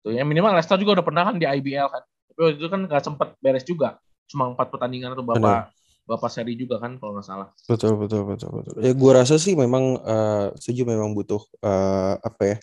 Tuh 0.00 0.12
ya 0.16 0.24
minimal 0.24 0.56
Leicester 0.56 0.80
juga 0.80 1.00
udah 1.00 1.06
pernah 1.06 1.22
kan 1.28 1.36
di 1.36 1.44
IBL 1.44 1.88
kan. 1.88 2.02
Tapi 2.32 2.38
waktu 2.40 2.56
itu 2.56 2.68
kan 2.72 2.80
nggak 2.88 3.02
sempet 3.04 3.28
beres 3.40 3.64
juga. 3.68 4.00
Cuma 4.30 4.48
empat 4.52 4.72
pertandingan 4.72 5.12
atau 5.12 5.24
berapa 5.24 5.68
Bapak 6.10 6.26
seri 6.26 6.58
juga 6.58 6.82
kan 6.82 6.98
kalau 6.98 7.14
nggak 7.14 7.26
salah. 7.26 7.48
Betul 7.70 7.94
betul 7.94 8.26
betul 8.26 8.50
betul. 8.50 8.74
Ya 8.82 8.90
gue 8.90 9.12
rasa 9.14 9.38
sih 9.38 9.54
memang 9.54 9.94
uh, 10.02 10.50
setuju 10.58 10.82
memang 10.82 11.14
butuh 11.14 11.38
uh, 11.62 12.18
apa 12.18 12.42
ya 12.42 12.56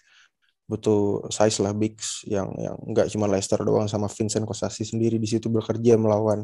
butuh 0.68 1.32
size 1.32 1.64
lah 1.64 1.72
bigs 1.72 2.28
yang 2.28 2.52
yang 2.60 2.76
nggak 2.92 3.08
cuma 3.08 3.26
Leicester 3.32 3.60
doang 3.64 3.88
sama 3.88 4.12
Vincent 4.12 4.44
Kostasi 4.44 4.84
sendiri 4.84 5.16
di 5.16 5.28
situ 5.28 5.48
bekerja 5.48 5.96
melawan 5.96 6.44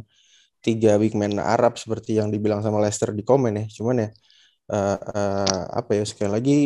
tiga 0.64 0.96
big 0.96 1.12
man 1.14 1.36
Arab 1.44 1.76
seperti 1.76 2.18
yang 2.18 2.32
dibilang 2.32 2.64
sama 2.64 2.80
Leicester 2.80 3.12
di 3.12 3.22
komen 3.22 3.52
ya. 3.60 3.66
Cuman 3.68 3.96
ya 4.08 4.10
uh, 4.72 4.98
uh, 4.98 5.64
apa 5.76 5.92
ya 6.00 6.04
sekali 6.08 6.32
lagi 6.32 6.58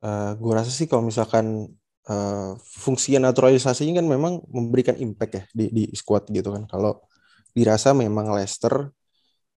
uh, 0.00 0.32
gue 0.40 0.52
rasa 0.56 0.72
sih 0.72 0.88
kalau 0.88 1.04
misalkan 1.04 1.68
uh, 2.08 2.56
fungsi 2.56 3.20
naturalisasinya 3.20 4.00
kan 4.00 4.06
memang 4.08 4.40
memberikan 4.48 4.96
impact 4.96 5.32
ya 5.36 5.44
di 5.52 5.68
di 5.68 5.84
squad 5.92 6.32
gitu 6.32 6.56
kan. 6.56 6.64
Kalau 6.64 7.04
dirasa 7.52 7.92
memang 7.92 8.32
Leicester 8.32 8.88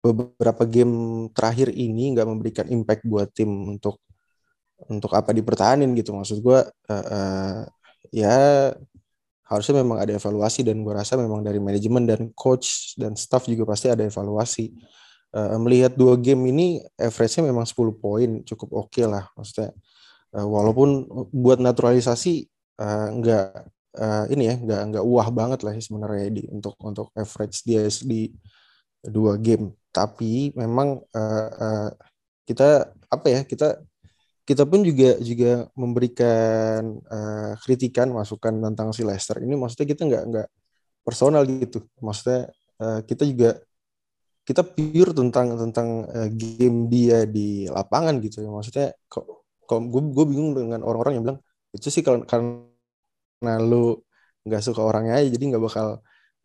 beberapa 0.03 0.67
game 0.67 1.27
terakhir 1.31 1.71
ini 1.73 2.13
nggak 2.13 2.27
memberikan 2.27 2.67
impact 2.69 3.07
buat 3.07 3.31
tim 3.31 3.49
untuk 3.49 4.03
untuk 4.91 5.11
apa 5.15 5.31
dipertahanin 5.31 5.91
gitu. 5.95 6.11
Maksud 6.15 6.43
gue 6.43 6.59
uh, 6.67 6.93
uh, 6.93 7.59
ya 8.11 8.35
harusnya 9.45 9.85
memang 9.85 10.01
ada 10.01 10.17
evaluasi 10.17 10.65
dan 10.65 10.81
gue 10.81 10.93
rasa 10.93 11.15
memang 11.15 11.45
dari 11.45 11.61
manajemen 11.61 12.03
dan 12.09 12.33
coach 12.33 12.97
dan 12.97 13.13
staff 13.13 13.45
juga 13.45 13.65
pasti 13.69 13.89
ada 13.89 14.03
evaluasi. 14.05 14.73
Uh, 15.35 15.59
melihat 15.59 15.91
dua 15.91 16.15
game 16.15 16.47
ini 16.47 16.79
average-nya 16.95 17.51
memang 17.51 17.67
10 17.67 17.75
poin 17.99 18.29
cukup 18.47 18.69
oke 18.71 18.89
okay 18.91 19.05
lah 19.05 19.27
maksudnya. 19.35 19.75
Uh, 20.35 20.47
walaupun 20.47 21.07
buat 21.31 21.59
naturalisasi 21.59 22.47
uh, 22.79 23.11
uh, 23.95 24.25
ini 24.31 24.43
ya 24.51 24.55
nggak 24.59 24.81
nggak 24.91 25.03
wah 25.03 25.27
banget 25.31 25.63
lah 25.63 25.73
sebenarnya 25.75 26.27
di 26.31 26.43
untuk 26.51 26.75
untuk 26.83 27.07
average 27.15 27.63
dia 27.63 27.87
di 28.03 28.31
dua 29.05 29.39
game. 29.39 29.75
Tapi 29.91 30.51
memang 30.55 30.99
uh, 30.99 31.49
uh, 31.55 31.89
kita 32.43 32.91
apa 33.07 33.27
ya 33.31 33.41
kita 33.47 33.79
kita 34.45 34.63
pun 34.69 34.85
juga 34.85 35.17
juga 35.19 35.65
memberikan 35.73 37.01
uh, 37.09 37.53
kritikan 37.65 38.13
masukan 38.13 38.53
tentang 38.61 38.93
si 38.93 39.01
Leicester. 39.01 39.41
Ini 39.41 39.57
maksudnya 39.57 39.87
kita 39.89 40.01
nggak 40.05 40.23
nggak 40.29 40.47
personal 41.01 41.41
gitu. 41.49 41.81
Maksudnya 41.97 42.53
uh, 42.77 43.01
kita 43.01 43.25
juga 43.25 43.57
kita 44.45 44.61
pure 44.61 45.11
tentang 45.17 45.57
tentang 45.57 46.05
uh, 46.05 46.29
game 46.29 46.85
dia 46.93 47.25
di 47.25 47.65
lapangan 47.65 48.21
gitu. 48.21 48.45
Ya 48.45 48.49
maksudnya 48.53 48.87
kok 49.09 49.25
kok 49.65 49.81
gue 49.89 50.01
gue 50.13 50.25
bingung 50.29 50.53
dengan 50.53 50.85
orang-orang 50.85 51.13
yang 51.17 51.23
bilang 51.25 51.39
itu 51.73 51.89
sih 51.89 52.05
kalau 52.05 52.21
karena 52.29 53.53
lu 53.59 53.97
nggak 54.45 54.61
suka 54.61 54.81
orangnya 54.85 55.17
aja 55.17 55.29
jadi 55.33 55.43
nggak 55.57 55.63
bakal 55.65 55.87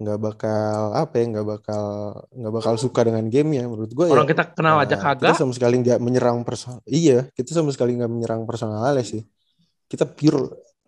nggak 0.01 0.17
bakal 0.17 0.97
apa 0.97 1.13
ya 1.21 1.25
nggak 1.29 1.47
bakal 1.47 1.85
nggak 2.33 2.53
bakal 2.57 2.73
suka 2.81 3.05
dengan 3.05 3.29
game 3.29 3.61
ya 3.61 3.69
menurut 3.69 3.93
gue 3.93 4.09
orang 4.09 4.25
ya, 4.25 4.33
kita 4.33 4.45
kenal 4.57 4.81
aja 4.81 4.97
kagak 4.97 5.37
kita 5.37 5.45
sama 5.45 5.53
sekali 5.53 5.77
nggak 5.85 6.01
menyerang 6.01 6.41
personal 6.41 6.81
iya 6.89 7.29
kita 7.37 7.53
sama 7.53 7.69
sekali 7.69 8.01
nggak 8.01 8.09
menyerang 8.09 8.43
personalnya 8.49 9.05
sih. 9.05 9.23
Kita 9.91 10.07
pure 10.07 10.41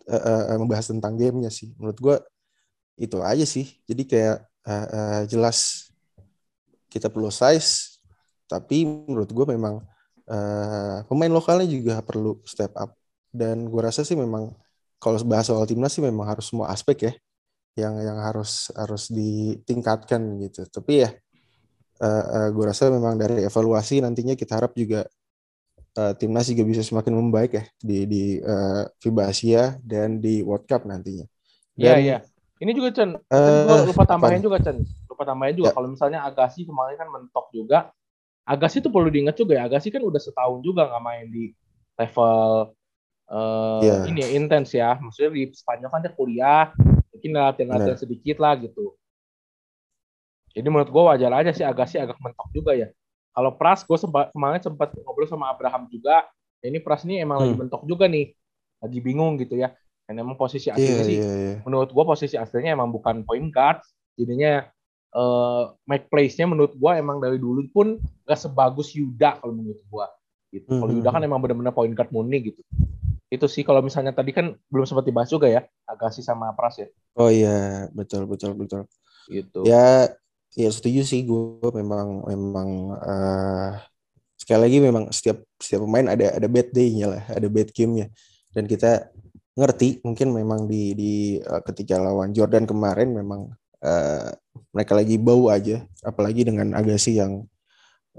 uh, 0.09 0.55
uh, 0.55 0.57
membahas 0.57 0.89
tentang 0.89 1.19
gamenya 1.19 1.51
sih. 1.51 1.75
Menurut 1.77 1.99
gue 1.99 2.17
itu 3.03 3.19
aja 3.21 3.43
sih. 3.43 3.67
Jadi 3.85 4.03
kayak 4.07 4.37
uh, 4.65 4.87
uh, 4.89 5.21
jelas 5.27 5.91
kita 6.89 7.09
perlu 7.09 7.33
size 7.33 8.01
tapi 8.47 8.85
menurut 8.85 9.33
gue 9.33 9.47
memang 9.49 9.81
uh, 10.29 10.99
pemain 11.09 11.33
lokalnya 11.33 11.67
juga 11.67 12.01
perlu 12.01 12.39
step 12.47 12.73
up. 12.79 12.95
Dan 13.33 13.69
gue 13.69 13.81
rasa 13.81 14.05
sih 14.05 14.17
memang 14.17 14.53
kalau 15.03 15.19
bahas 15.27 15.49
soal 15.51 15.65
timnas 15.67 15.93
sih 15.93 16.05
memang 16.05 16.29
harus 16.29 16.47
semua 16.47 16.71
aspek 16.71 17.11
ya 17.11 17.13
yang 17.79 17.97
yang 18.01 18.19
harus 18.21 18.69
harus 18.77 19.09
ditingkatkan 19.09 20.41
gitu. 20.45 20.69
Tapi 20.69 20.93
ya 21.07 21.11
uh, 22.03 22.07
eh, 22.07 22.09
uh, 22.09 22.41
eh, 22.47 22.49
gue 22.53 22.65
rasa 22.65 22.93
memang 22.93 23.17
dari 23.17 23.47
evaluasi 23.47 24.05
nantinya 24.05 24.37
kita 24.37 24.59
harap 24.61 24.77
juga 24.77 25.07
uh, 25.97 26.13
timnas 26.17 26.49
juga 26.53 26.65
bisa 26.69 26.83
semakin 26.85 27.13
membaik 27.17 27.53
ya 27.57 27.65
di 27.81 27.99
di 28.05 28.23
uh, 28.43 28.85
FIBA 29.01 29.23
Asia 29.29 29.63
dan 29.81 30.21
di 30.21 30.45
World 30.45 30.69
Cup 30.69 30.85
nantinya. 30.85 31.25
Iya 31.77 31.97
iya. 32.01 32.19
Ini 32.63 32.79
juga 32.79 32.95
Chen, 32.95 33.19
uh, 33.19 33.83
lupa 33.83 34.07
tambahin 34.07 34.39
juga 34.39 34.63
Chen, 34.63 34.87
lupa 35.11 35.27
tambahin 35.27 35.59
juga 35.59 35.75
ya. 35.75 35.75
kalau 35.75 35.89
misalnya 35.91 36.23
Agassi 36.23 36.63
kemarin 36.63 36.95
kan 36.95 37.11
mentok 37.11 37.51
juga. 37.51 37.91
Agassi 38.47 38.79
itu 38.79 38.87
perlu 38.87 39.11
diingat 39.11 39.35
juga 39.35 39.59
ya. 39.59 39.67
Agassi 39.67 39.91
kan 39.91 39.99
udah 39.99 40.23
setahun 40.23 40.63
juga 40.63 40.87
nggak 40.87 41.03
main 41.03 41.27
di 41.27 41.51
level 41.99 42.71
uh, 43.27 43.81
yeah. 43.83 44.07
ini 44.07 44.23
ya 44.23 44.29
intens 44.39 44.71
ya. 44.71 44.95
Maksudnya 44.95 45.35
di 45.35 45.51
Spanyol 45.51 45.91
kan 45.91 46.01
dia 46.07 46.15
kuliah, 46.15 46.71
mungkin 47.23 47.39
latihan-latihan 47.39 47.95
sedikit 47.95 48.43
lah 48.43 48.59
gitu. 48.59 48.99
Jadi 50.51 50.67
menurut 50.67 50.91
gue 50.91 51.03
wajar 51.07 51.31
aja 51.39 51.55
sih 51.55 51.63
agak 51.63 51.87
sih 51.87 52.03
agak 52.03 52.19
mentok 52.19 52.51
juga 52.51 52.75
ya. 52.75 52.91
Kalau 53.31 53.55
Pras 53.55 53.87
gue 53.87 53.95
sempat 53.95 54.35
kemarin 54.35 54.59
sempat 54.59 54.91
ngobrol 54.99 55.31
sama 55.31 55.55
Abraham 55.55 55.87
juga. 55.87 56.27
Ini 56.67 56.83
Pras 56.83 57.07
ini 57.07 57.23
emang 57.23 57.39
hmm. 57.39 57.45
lagi 57.47 57.57
mentok 57.63 57.83
juga 57.87 58.11
nih, 58.11 58.35
lagi 58.83 58.99
bingung 58.99 59.39
gitu 59.39 59.55
ya. 59.55 59.71
Dan 60.03 60.19
emang 60.19 60.35
posisi 60.35 60.67
aslinya 60.67 60.99
yeah, 60.99 61.07
sih, 61.07 61.17
yeah, 61.23 61.35
yeah. 61.39 61.59
menurut 61.63 61.95
gue 61.95 62.05
posisi 62.05 62.35
aslinya 62.35 62.75
emang 62.75 62.91
bukan 62.91 63.23
point 63.23 63.55
guard, 63.55 63.79
Jadinya 64.19 64.67
uh, 65.17 65.73
make 65.89 66.11
place-nya 66.13 66.45
menurut 66.45 66.77
gue 66.77 66.93
emang 66.93 67.23
dari 67.23 67.41
dulu 67.41 67.65
pun 67.73 67.97
gak 68.29 68.37
sebagus 68.37 68.93
Yuda 68.93 69.41
kalau 69.41 69.55
menurut 69.57 69.81
gue. 69.81 70.07
Gitu. 70.59 70.69
Hmm. 70.69 70.85
Kalau 70.85 70.93
Yuda 70.93 71.09
kan 71.15 71.23
emang 71.25 71.41
benar-benar 71.41 71.73
point 71.73 71.95
guard 71.97 72.11
murni 72.13 72.53
gitu. 72.53 72.61
Itu 73.33 73.49
sih 73.49 73.65
kalau 73.65 73.81
misalnya 73.81 74.13
tadi 74.13 74.29
kan 74.37 74.53
belum 74.69 74.85
sempat 74.85 75.09
dibahas 75.09 75.33
juga 75.33 75.49
ya, 75.49 75.65
Agassi 75.89 76.21
sama 76.21 76.53
Pras 76.53 76.77
ya. 76.77 76.93
Oh 77.17 77.33
iya, 77.33 77.89
betul 77.97 78.29
betul 78.29 78.53
betul. 78.53 78.85
Gitu. 79.33 79.65
Ya, 79.65 80.13
ya 80.53 80.69
setuju 80.69 81.01
sih 81.01 81.25
gue 81.25 81.71
memang 81.73 82.29
memang 82.29 82.69
uh, 83.01 83.81
sekali 84.37 84.69
lagi 84.69 84.79
memang 84.85 85.09
setiap 85.09 85.41
setiap 85.57 85.81
pemain 85.89 86.13
ada 86.13 86.37
ada 86.37 86.45
bad 86.45 86.69
day-nya 86.77 87.09
lah, 87.09 87.25
ada 87.33 87.49
bad 87.49 87.73
game-nya. 87.73 88.13
Dan 88.53 88.69
kita 88.69 89.09
ngerti 89.57 90.05
mungkin 90.05 90.37
memang 90.37 90.69
di 90.69 90.93
di 90.93 91.13
uh, 91.41 91.65
ketika 91.65 91.97
lawan 91.97 92.37
Jordan 92.37 92.69
kemarin 92.69 93.17
memang 93.17 93.49
uh, 93.81 94.29
mereka 94.77 94.93
lagi 94.93 95.17
bau 95.17 95.49
aja, 95.49 95.81
apalagi 96.05 96.45
dengan 96.45 96.77
Agassi 96.77 97.17
yang 97.17 97.49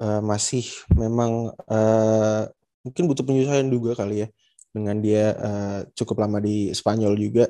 uh, 0.02 0.26
masih 0.26 0.66
memang 0.98 1.54
uh, 1.70 2.50
mungkin 2.82 3.06
butuh 3.06 3.22
penyesuaian 3.22 3.70
juga 3.70 3.94
kali 3.94 4.26
ya 4.26 4.30
dengan 4.74 4.98
dia 5.00 5.38
uh, 5.38 5.80
cukup 5.94 6.26
lama 6.26 6.42
di 6.42 6.74
Spanyol 6.74 7.14
juga. 7.16 7.46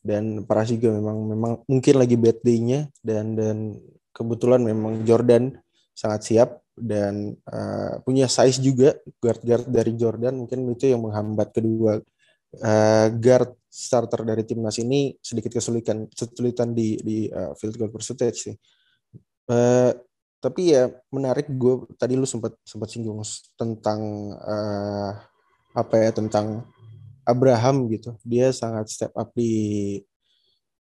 Dan 0.00 0.48
Paras 0.48 0.72
juga 0.72 0.96
memang 0.96 1.28
memang 1.28 1.52
mungkin 1.68 1.94
lagi 2.00 2.16
bad 2.16 2.38
day-nya. 2.40 2.88
Dan 3.02 3.36
dan 3.36 3.76
kebetulan 4.14 4.62
memang 4.62 5.02
Jordan 5.04 5.52
sangat 5.92 6.20
siap 6.24 6.48
dan 6.78 7.36
uh, 7.44 8.00
punya 8.06 8.24
size 8.24 8.62
juga 8.62 8.96
guard-guard 9.20 9.68
dari 9.68 9.92
Jordan. 9.98 10.46
Mungkin 10.46 10.64
itu 10.72 10.88
yang 10.88 11.04
menghambat 11.04 11.52
kedua 11.52 12.00
uh, 12.58 13.06
guard 13.20 13.52
starter 13.70 14.26
dari 14.26 14.42
timnas 14.42 14.80
ini 14.82 15.14
sedikit 15.22 15.54
kesulitan 15.54 16.10
kesulitan 16.10 16.74
di 16.74 16.98
di 16.98 17.18
uh, 17.30 17.54
field 17.54 17.76
goal 17.76 17.92
percentage 17.92 18.50
sih. 18.50 18.56
Uh, 19.50 19.92
tapi 20.40 20.72
ya 20.72 20.88
menarik 21.12 21.52
gue 21.52 21.84
tadi 22.00 22.16
lu 22.16 22.24
sempat 22.24 22.56
sempat 22.64 22.88
singgung 22.88 23.20
tentang 23.60 24.32
uh, 24.40 25.12
apa 25.74 25.94
ya 25.98 26.10
tentang 26.10 26.66
Abraham 27.22 27.86
gitu. 27.90 28.16
Dia 28.26 28.50
sangat 28.50 28.90
step 28.90 29.12
up 29.14 29.30
di 29.34 29.98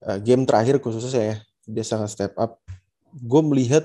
uh, 0.05 0.21
game 0.21 0.45
terakhir 0.45 0.81
khususnya 0.83 1.23
ya. 1.23 1.37
Dia 1.64 1.85
sangat 1.85 2.12
step 2.12 2.33
up. 2.37 2.61
Gue 3.14 3.43
melihat 3.47 3.85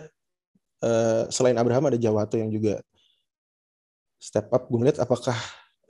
uh, 0.84 1.30
selain 1.32 1.56
Abraham 1.56 1.88
ada 1.94 2.00
Jawato 2.00 2.36
yang 2.36 2.52
juga 2.52 2.84
step 4.20 4.52
up. 4.52 4.68
Gue 4.68 4.80
melihat 4.84 5.00
apakah 5.04 5.36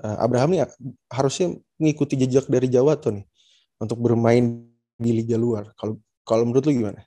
uh, 0.04 0.18
Abraham 0.22 0.54
ini 0.54 0.62
harusnya 1.10 1.58
mengikuti 1.82 2.14
jejak 2.20 2.46
dari 2.46 2.70
Jawato 2.70 3.10
nih 3.10 3.26
untuk 3.82 3.98
bermain 3.98 4.70
di 5.00 5.12
liga 5.16 5.40
luar. 5.40 5.74
Kalau 5.80 5.98
kalau 6.28 6.46
menurut 6.46 6.68
lu 6.70 6.86
gimana? 6.86 7.02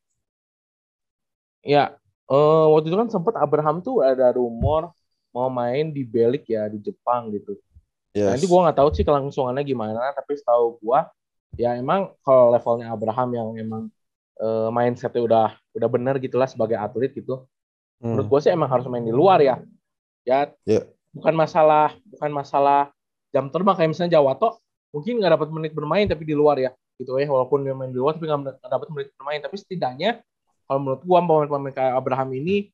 Ya 1.62 1.94
uh, 2.26 2.66
waktu 2.74 2.90
itu 2.90 2.96
kan 2.98 3.08
sempat 3.12 3.38
Abraham 3.38 3.78
tuh 3.84 4.02
ada 4.02 4.34
rumor 4.34 4.90
mau 5.32 5.48
main 5.48 5.92
di 5.94 6.02
Belik 6.04 6.48
ya 6.50 6.66
di 6.66 6.82
Jepang 6.82 7.30
gitu. 7.32 7.56
Yes. 8.12 8.36
Nanti 8.36 8.44
gue 8.44 8.60
nggak 8.60 8.76
tahu 8.76 8.88
sih 8.92 9.04
kelangsungannya 9.08 9.64
gimana, 9.64 10.12
tapi 10.12 10.36
setahu 10.36 10.76
gue 10.80 11.00
ya 11.56 11.76
emang 11.76 12.12
kalau 12.24 12.52
levelnya 12.52 12.92
Abraham 12.92 13.28
yang 13.32 13.48
emang 13.56 13.82
uh, 14.40 14.68
mindsetnya 14.72 15.22
udah 15.24 15.46
udah 15.76 15.88
bener 15.88 16.14
gitulah 16.20 16.48
sebagai 16.48 16.76
atlet 16.76 17.12
gitu. 17.12 17.48
Hmm. 18.00 18.16
Menurut 18.16 18.28
gue 18.28 18.40
sih 18.44 18.52
emang 18.52 18.68
harus 18.68 18.84
main 18.88 19.04
di 19.04 19.12
luar 19.12 19.40
ya. 19.40 19.60
Ya 20.22 20.52
yeah. 20.68 20.84
bukan 21.12 21.34
masalah 21.34 21.96
bukan 22.08 22.30
masalah 22.30 22.92
jam 23.32 23.48
terbang 23.48 23.74
kayak 23.74 23.90
misalnya 23.96 24.20
Jawato 24.20 24.60
mungkin 24.92 25.18
nggak 25.18 25.32
dapat 25.40 25.48
menit 25.50 25.72
bermain 25.72 26.04
tapi 26.04 26.28
di 26.28 26.36
luar 26.36 26.60
ya 26.60 26.70
gitu 27.00 27.16
ya 27.16 27.26
walaupun 27.26 27.64
dia 27.64 27.72
main 27.72 27.90
di 27.90 27.98
luar 27.98 28.14
tapi 28.20 28.28
nggak 28.28 28.60
dapat 28.60 28.88
menit 28.92 29.08
bermain 29.16 29.40
tapi 29.40 29.56
setidaknya 29.56 30.20
kalau 30.68 30.78
menurut 30.84 31.02
gua 31.02 31.18
pemain-pemain 31.24 31.74
kayak 31.74 31.94
Abraham 31.96 32.28
ini 32.36 32.68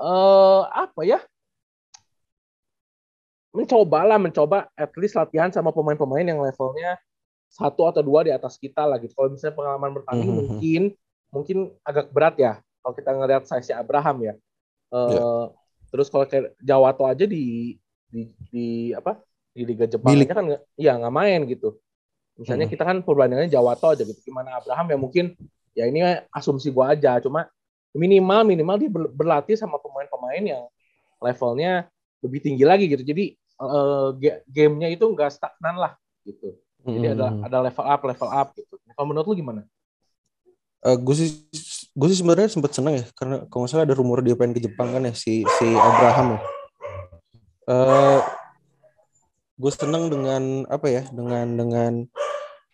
eh 0.00 0.62
apa 0.68 1.00
ya 1.06 1.22
mencoba 3.50 4.06
lah 4.06 4.18
mencoba 4.18 4.70
at 4.78 4.92
least 4.94 5.18
latihan 5.18 5.50
sama 5.50 5.74
pemain-pemain 5.74 6.22
yang 6.22 6.38
levelnya 6.38 6.98
satu 7.50 7.90
atau 7.90 7.98
dua 8.00 8.22
di 8.22 8.30
atas 8.30 8.54
kita 8.54 8.86
lah 8.86 8.96
gitu. 9.02 9.10
Kalau 9.18 9.34
misalnya 9.34 9.58
pengalaman 9.58 9.90
bertanding 9.98 10.30
mm 10.30 10.34
-hmm. 10.38 10.46
mungkin 10.46 10.82
mungkin 11.30 11.58
agak 11.82 12.14
berat 12.14 12.34
ya 12.38 12.52
kalau 12.82 12.94
kita 12.94 13.10
ngelihat 13.10 13.42
size 13.50 13.74
Abraham 13.74 14.16
ya. 14.22 14.34
Uh, 14.94 15.10
yeah. 15.10 15.44
Terus 15.90 16.06
kalau 16.06 16.24
kayak 16.30 16.54
Jawato 16.62 17.02
aja 17.06 17.26
di 17.26 17.74
di, 18.06 18.30
di 18.50 18.66
apa 18.94 19.18
di 19.50 19.66
Liga 19.66 19.90
Jepang 19.90 20.14
kan 20.14 20.46
iya 20.78 20.94
nggak 20.94 21.14
main 21.14 21.42
gitu. 21.50 21.74
Misalnya 22.38 22.70
hmm. 22.70 22.74
kita 22.78 22.82
kan 22.86 22.96
perbandingannya 23.02 23.50
Jawato 23.50 23.90
aja 23.90 24.06
gitu. 24.06 24.20
Gimana 24.22 24.62
Abraham 24.62 24.86
ya 24.94 24.98
mungkin 24.98 25.34
ya 25.74 25.90
ini 25.90 26.02
asumsi 26.30 26.70
gua 26.70 26.94
aja 26.94 27.18
cuma 27.18 27.50
minimal 27.94 28.46
minimal 28.46 28.76
dia 28.78 28.90
berlatih 28.90 29.58
sama 29.58 29.78
pemain-pemain 29.82 30.42
yang 30.42 30.62
levelnya 31.18 31.90
lebih 32.22 32.40
tinggi 32.42 32.64
lagi 32.66 32.86
gitu 32.86 33.02
jadi 33.02 33.34
uh, 33.60 34.08
gamenya 34.48 34.88
itu 34.88 35.04
enggak 35.04 35.36
stagnan 35.36 35.76
lah 35.76 35.92
gitu. 36.24 36.56
Jadi 36.80 37.06
hmm. 37.06 37.14
ada 37.16 37.26
ada 37.44 37.58
level 37.68 37.84
up 37.84 38.00
level 38.08 38.30
up 38.32 38.48
gitu. 38.56 38.74
Kalau 38.96 39.06
menurut 39.06 39.26
lu 39.28 39.36
gimana? 39.36 39.62
Uh, 40.80 40.96
eh, 40.96 40.96
gue 40.96 41.14
sih 41.14 41.28
gue 41.92 42.08
sih 42.08 42.18
sebenarnya 42.24 42.48
sempat 42.48 42.72
senang 42.72 42.96
ya 42.96 43.04
karena 43.12 43.44
kalau 43.52 43.64
nggak 43.64 43.72
salah 43.76 43.84
ada 43.84 43.96
rumor 43.96 44.24
dia 44.24 44.32
pengen 44.32 44.56
ke 44.56 44.64
Jepang 44.64 44.96
kan 44.96 45.04
ya 45.04 45.12
si 45.12 45.44
si 45.60 45.66
Abraham 45.76 46.36
ya. 46.36 46.40
Uh, 46.40 47.76
eh, 47.76 48.20
gue 49.60 49.72
senang 49.76 50.08
dengan 50.08 50.64
apa 50.72 50.88
ya 50.88 51.02
dengan 51.12 51.46
dengan 51.52 51.92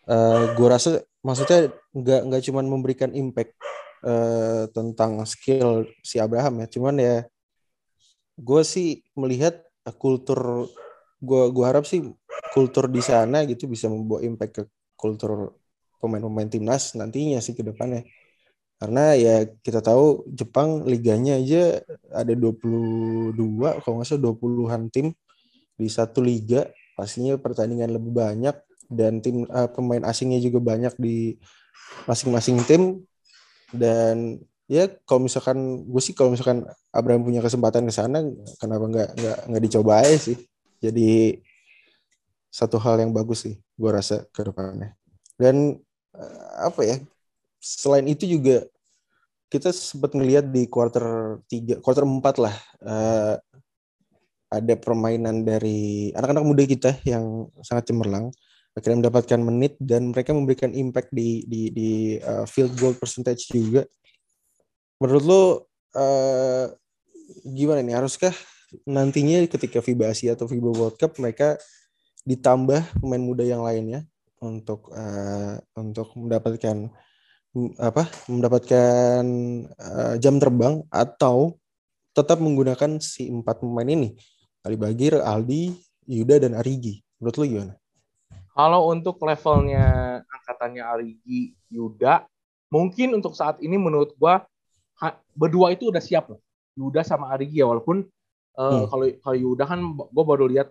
uh, 0.07 0.55
gue 0.55 0.69
rasa 0.71 1.03
maksudnya 1.27 1.75
nggak 1.91 2.21
nggak 2.31 2.43
cuma 2.47 2.63
memberikan 2.63 3.11
impact 3.11 3.59
uh, 4.07 4.71
tentang 4.71 5.19
skill 5.27 5.91
si 6.07 6.23
Abraham 6.23 6.63
ya 6.63 6.67
cuman 6.71 6.95
ya 7.03 7.17
gue 8.39 8.63
sih 8.63 9.03
melihat 9.19 9.66
kultur 9.95 10.71
gue 11.17 11.43
gue 11.51 11.65
harap 11.65 11.87
sih 11.89 12.05
kultur 12.53 12.89
di 12.93 13.01
sana 13.01 13.45
gitu 13.49 13.71
bisa 13.71 13.89
membawa 13.89 14.21
impact 14.25 14.53
ke 14.53 14.63
kultur 14.97 15.57
pemain-pemain 16.01 16.49
timnas 16.49 16.95
nantinya 16.97 17.41
sih 17.41 17.57
ke 17.57 17.65
depannya. 17.65 18.05
Karena 18.77 19.17
ya 19.17 19.49
kita 19.65 19.81
tahu 19.81 20.29
Jepang 20.29 20.85
liganya 20.85 21.41
aja 21.41 21.81
ada 22.13 22.33
22 22.37 23.33
kalau 23.81 23.95
nggak 24.01 24.09
salah 24.09 24.23
20-an 24.37 24.83
tim 24.93 25.17
di 25.77 25.89
satu 25.89 26.21
liga. 26.21 26.69
Pastinya 26.97 27.37
pertandingan 27.37 27.93
lebih 27.93 28.13
banyak 28.13 28.57
dan 28.89 29.21
tim 29.21 29.45
uh, 29.49 29.69
pemain 29.69 30.05
asingnya 30.05 30.41
juga 30.41 30.61
banyak 30.61 30.97
di 31.01 31.41
masing-masing 32.05 32.57
tim. 32.69 32.83
Dan 33.73 34.41
ya 34.67 34.91
kalau 35.07 35.27
misalkan 35.27 35.87
gue 35.87 36.03
sih 36.03 36.15
kalau 36.15 36.35
misalkan 36.35 36.67
Abraham 36.91 37.23
punya 37.23 37.39
kesempatan 37.43 37.87
ke 37.87 37.93
sana 37.95 38.23
kenapa 38.59 38.85
nggak 38.91 39.09
nggak 39.15 39.39
nggak 39.51 39.63
dicoba 39.63 40.03
aja 40.03 40.19
sih 40.19 40.39
jadi 40.83 41.39
satu 42.51 42.77
hal 42.83 42.99
yang 42.99 43.15
bagus 43.15 43.47
sih 43.47 43.55
gue 43.57 43.91
rasa 43.91 44.27
ke 44.35 44.43
depannya 44.43 44.99
dan 45.39 45.79
uh, 46.19 46.67
apa 46.67 46.83
ya 46.83 46.97
selain 47.63 48.07
itu 48.11 48.27
juga 48.27 48.67
kita 49.47 49.71
sempat 49.71 50.19
ngelihat 50.19 50.51
di 50.51 50.67
quarter 50.67 51.39
tiga 51.47 51.79
quarter 51.79 52.03
empat 52.03 52.37
lah 52.43 52.57
uh, 52.83 53.39
ada 54.51 54.75
permainan 54.79 55.47
dari 55.47 56.11
anak-anak 56.15 56.45
muda 56.47 56.63
kita 56.67 56.91
yang 57.07 57.47
sangat 57.63 57.91
cemerlang 57.91 58.35
akhirnya 58.77 59.09
mendapatkan 59.09 59.41
menit 59.41 59.73
dan 59.81 60.13
mereka 60.13 60.37
memberikan 60.37 60.71
impact 60.77 61.09
di 61.09 61.49
di 61.49 61.73
di 61.73 61.91
uh, 62.21 62.45
field 62.45 62.77
goal 62.77 62.93
percentage 62.93 63.49
juga. 63.49 63.89
Menurut 64.97 65.25
lo 65.29 65.43
uh, 65.97 66.67
gimana 67.45 67.85
nih? 67.85 67.97
Haruskah 67.97 68.33
nantinya 68.89 69.45
ketika 69.47 69.85
FIBA 69.85 70.13
Asia 70.13 70.33
atau 70.33 70.49
FIBA 70.49 70.71
World 70.73 70.97
Cup 70.97 71.21
mereka 71.21 71.61
ditambah 72.27 72.83
pemain 72.99 73.23
muda 73.23 73.45
yang 73.47 73.63
lainnya 73.63 74.03
untuk 74.43 74.91
uh, 74.91 75.57
untuk 75.79 76.11
mendapatkan 76.19 76.91
apa 77.81 78.05
mendapatkan 78.29 79.25
uh, 79.81 80.15
jam 80.21 80.37
terbang 80.37 80.85
atau 80.93 81.57
tetap 82.13 82.41
menggunakan 82.41 83.01
si 83.01 83.29
empat 83.29 83.61
pemain 83.65 83.89
ini 83.89 84.17
Ali 84.67 84.75
Bagir, 84.75 85.23
Aldi, 85.23 85.79
Yuda 86.11 86.43
dan 86.43 86.59
Arigi. 86.59 86.99
Menurut 87.23 87.37
lo 87.39 87.45
gimana? 87.47 87.75
Kalau 88.51 88.91
untuk 88.91 89.21
levelnya 89.23 89.85
angkatannya 90.27 90.83
Arigi 90.83 91.55
Yuda, 91.71 92.27
mungkin 92.73 93.15
untuk 93.15 93.37
saat 93.39 93.63
ini 93.63 93.79
menurut 93.79 94.17
gua 94.19 94.43
berdua 95.37 95.73
itu 95.73 95.93
udah 95.93 96.03
siap 96.03 96.33
loh. 96.33 96.41
Yuda 96.77 97.05
sama 97.05 97.33
Arigi 97.33 97.65
ya 97.65 97.69
walaupun 97.69 98.05
uh, 98.61 98.85
kalau 98.89 99.07
kalau 99.25 99.37
Yuda 99.37 99.65
kan 99.65 99.81
gua 99.97 100.25
baru 100.25 100.45
lihat 100.49 100.69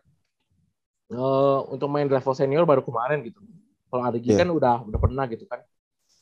uh, 1.13 1.65
untuk 1.69 1.89
main 1.89 2.05
level 2.05 2.33
senior 2.37 2.65
baru 2.65 2.85
kemarin 2.85 3.25
gitu. 3.25 3.41
Kalau 3.89 4.01
Arigi 4.05 4.33
yeah. 4.33 4.41
kan 4.45 4.49
udah 4.53 4.75
udah 4.85 4.99
pernah 5.01 5.25
gitu 5.29 5.45
kan. 5.49 5.61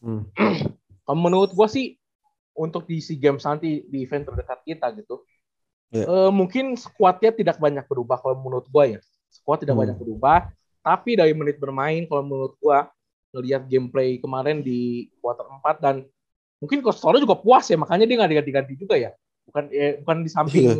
Hmm. 0.04 0.28
kalau 1.08 1.18
menurut 1.20 1.52
gua 1.56 1.68
sih 1.68 1.96
untuk 2.54 2.86
di 2.86 3.02
SEA 3.02 3.20
Games 3.20 3.44
nanti 3.44 3.84
di 3.88 4.08
event 4.08 4.28
terdekat 4.30 4.64
kita 4.64 4.92
gitu. 5.00 5.24
Yeah. 5.94 6.08
Uh, 6.10 6.32
mungkin 6.34 6.74
skuadnya 6.80 7.36
tidak 7.36 7.60
banyak 7.60 7.86
berubah 7.88 8.20
kalau 8.24 8.40
menurut 8.40 8.68
gua 8.72 8.88
ya. 8.88 9.00
Skuad 9.34 9.66
tidak 9.66 9.76
hmm. 9.76 9.84
banyak 9.84 9.98
berubah 10.00 10.52
tapi 10.84 11.16
dari 11.16 11.32
menit 11.32 11.58
bermain 11.64 12.04
kalau 12.12 12.28
menurut 12.28 12.54
gua 12.60 12.92
ngelihat 13.34 13.66
gameplay 13.66 14.20
kemarin 14.20 14.62
di 14.62 15.10
quarter 15.24 15.48
4 15.48 15.80
dan 15.80 15.96
mungkin 16.64 16.80
Coach 16.80 17.04
Toro 17.04 17.20
juga 17.20 17.36
puas 17.36 17.68
ya 17.68 17.76
makanya 17.76 18.08
dia 18.08 18.16
nggak 18.24 18.32
diganti-ganti 18.32 18.74
juga 18.80 18.96
ya. 18.96 19.12
Bukan 19.44 19.68
eh, 19.76 20.00
bukan 20.00 20.18
di 20.24 20.32
samping 20.32 20.80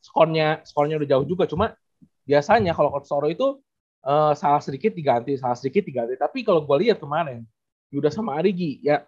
skornya 0.00 0.48
skornya 0.64 0.96
udah 0.96 1.08
jauh 1.12 1.26
juga. 1.28 1.44
Cuma 1.44 1.76
biasanya 2.24 2.72
kalau 2.72 2.88
Coach 2.96 3.12
Toro 3.12 3.28
itu 3.28 3.60
uh, 4.08 4.32
salah 4.32 4.64
sedikit 4.64 4.96
diganti 4.96 5.36
salah 5.36 5.52
sedikit 5.60 5.84
diganti. 5.84 6.16
Tapi 6.16 6.40
kalau 6.48 6.64
gue 6.64 6.88
lihat 6.88 6.96
kemarin 6.96 7.44
Yuda 7.92 8.08
sama 8.08 8.40
Arigi 8.40 8.80
ya 8.80 9.04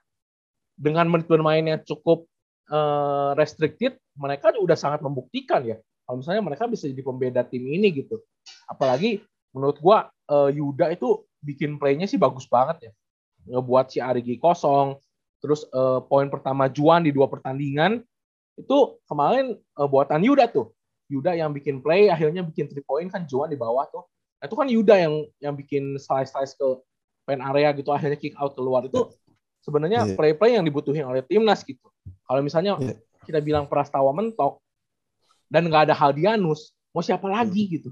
dengan 0.77 1.09
menit 1.09 1.25
bermainnya 1.25 1.81
cukup 1.81 2.29
uh, 2.69 3.33
restricted 3.33 3.97
mereka 4.13 4.53
udah 4.61 4.77
sangat 4.77 5.01
membuktikan 5.01 5.65
ya. 5.65 5.81
Kalau 6.05 6.21
misalnya 6.21 6.45
mereka 6.45 6.69
bisa 6.69 6.85
jadi 6.85 7.01
pembeda 7.01 7.41
tim 7.49 7.65
ini 7.65 7.97
gitu. 7.97 8.21
Apalagi 8.69 9.25
menurut 9.57 9.81
gue 9.81 9.99
uh, 10.37 10.51
Yuda 10.53 10.93
itu 10.93 11.25
bikin 11.41 11.81
playnya 11.81 12.05
sih 12.05 12.21
bagus 12.21 12.45
banget 12.45 12.91
ya. 12.91 12.93
Ngebuat 13.57 13.89
si 13.89 14.05
Arigi 14.05 14.37
kosong 14.37 15.01
Terus 15.40 15.64
uh, 15.72 16.05
poin 16.05 16.29
pertama 16.29 16.68
Juan 16.68 17.05
di 17.05 17.11
dua 17.11 17.26
pertandingan 17.26 18.05
itu 18.61 18.79
kemarin 19.09 19.57
uh, 19.81 19.88
buatan 19.88 20.20
Yuda 20.20 20.53
tuh. 20.53 20.72
Yuda 21.11 21.35
yang 21.35 21.50
bikin 21.50 21.83
play 21.83 22.07
akhirnya 22.07 22.46
bikin 22.46 22.70
three 22.70 22.85
point 22.85 23.11
kan 23.11 23.26
Juan 23.26 23.50
di 23.50 23.59
bawah 23.59 23.88
tuh. 23.90 24.07
Nah, 24.40 24.44
itu 24.46 24.57
kan 24.57 24.68
Yuda 24.68 24.94
yang 25.00 25.14
yang 25.42 25.55
bikin 25.57 25.96
slice 25.96 26.31
slice 26.31 26.55
ke 26.55 26.68
pen 27.26 27.42
area 27.42 27.72
gitu 27.74 27.90
akhirnya 27.90 28.16
kick 28.16 28.37
out 28.38 28.57
keluar 28.57 28.87
itu 28.87 29.11
sebenarnya 29.61 30.09
yeah. 30.09 30.16
play 30.16 30.33
play 30.33 30.57
yang 30.57 30.64
dibutuhin 30.64 31.05
oleh 31.05 31.24
timnas 31.24 31.66
gitu. 31.66 31.88
Kalau 32.24 32.40
misalnya 32.40 32.79
yeah. 32.81 32.96
kita 33.26 33.42
bilang 33.42 33.66
Prastawa 33.66 34.14
mentok 34.14 34.62
dan 35.50 35.66
nggak 35.66 35.90
ada 35.90 35.94
Haldianus, 35.96 36.72
mau 36.94 37.03
siapa 37.03 37.26
lagi 37.26 37.66
hmm. 37.66 37.72
gitu 37.74 37.90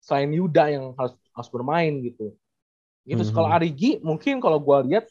selain 0.00 0.32
Yuda 0.32 0.72
yang 0.72 0.84
harus 0.96 1.14
harus 1.36 1.48
bermain 1.52 1.92
gitu. 2.00 2.32
Gitu. 3.04 3.20
Mm 3.20 3.28
-hmm. 3.28 3.36
Kalau 3.36 3.48
Arigi 3.48 3.90
mungkin 4.00 4.40
kalau 4.40 4.58
gue 4.60 4.78
lihat 4.92 5.06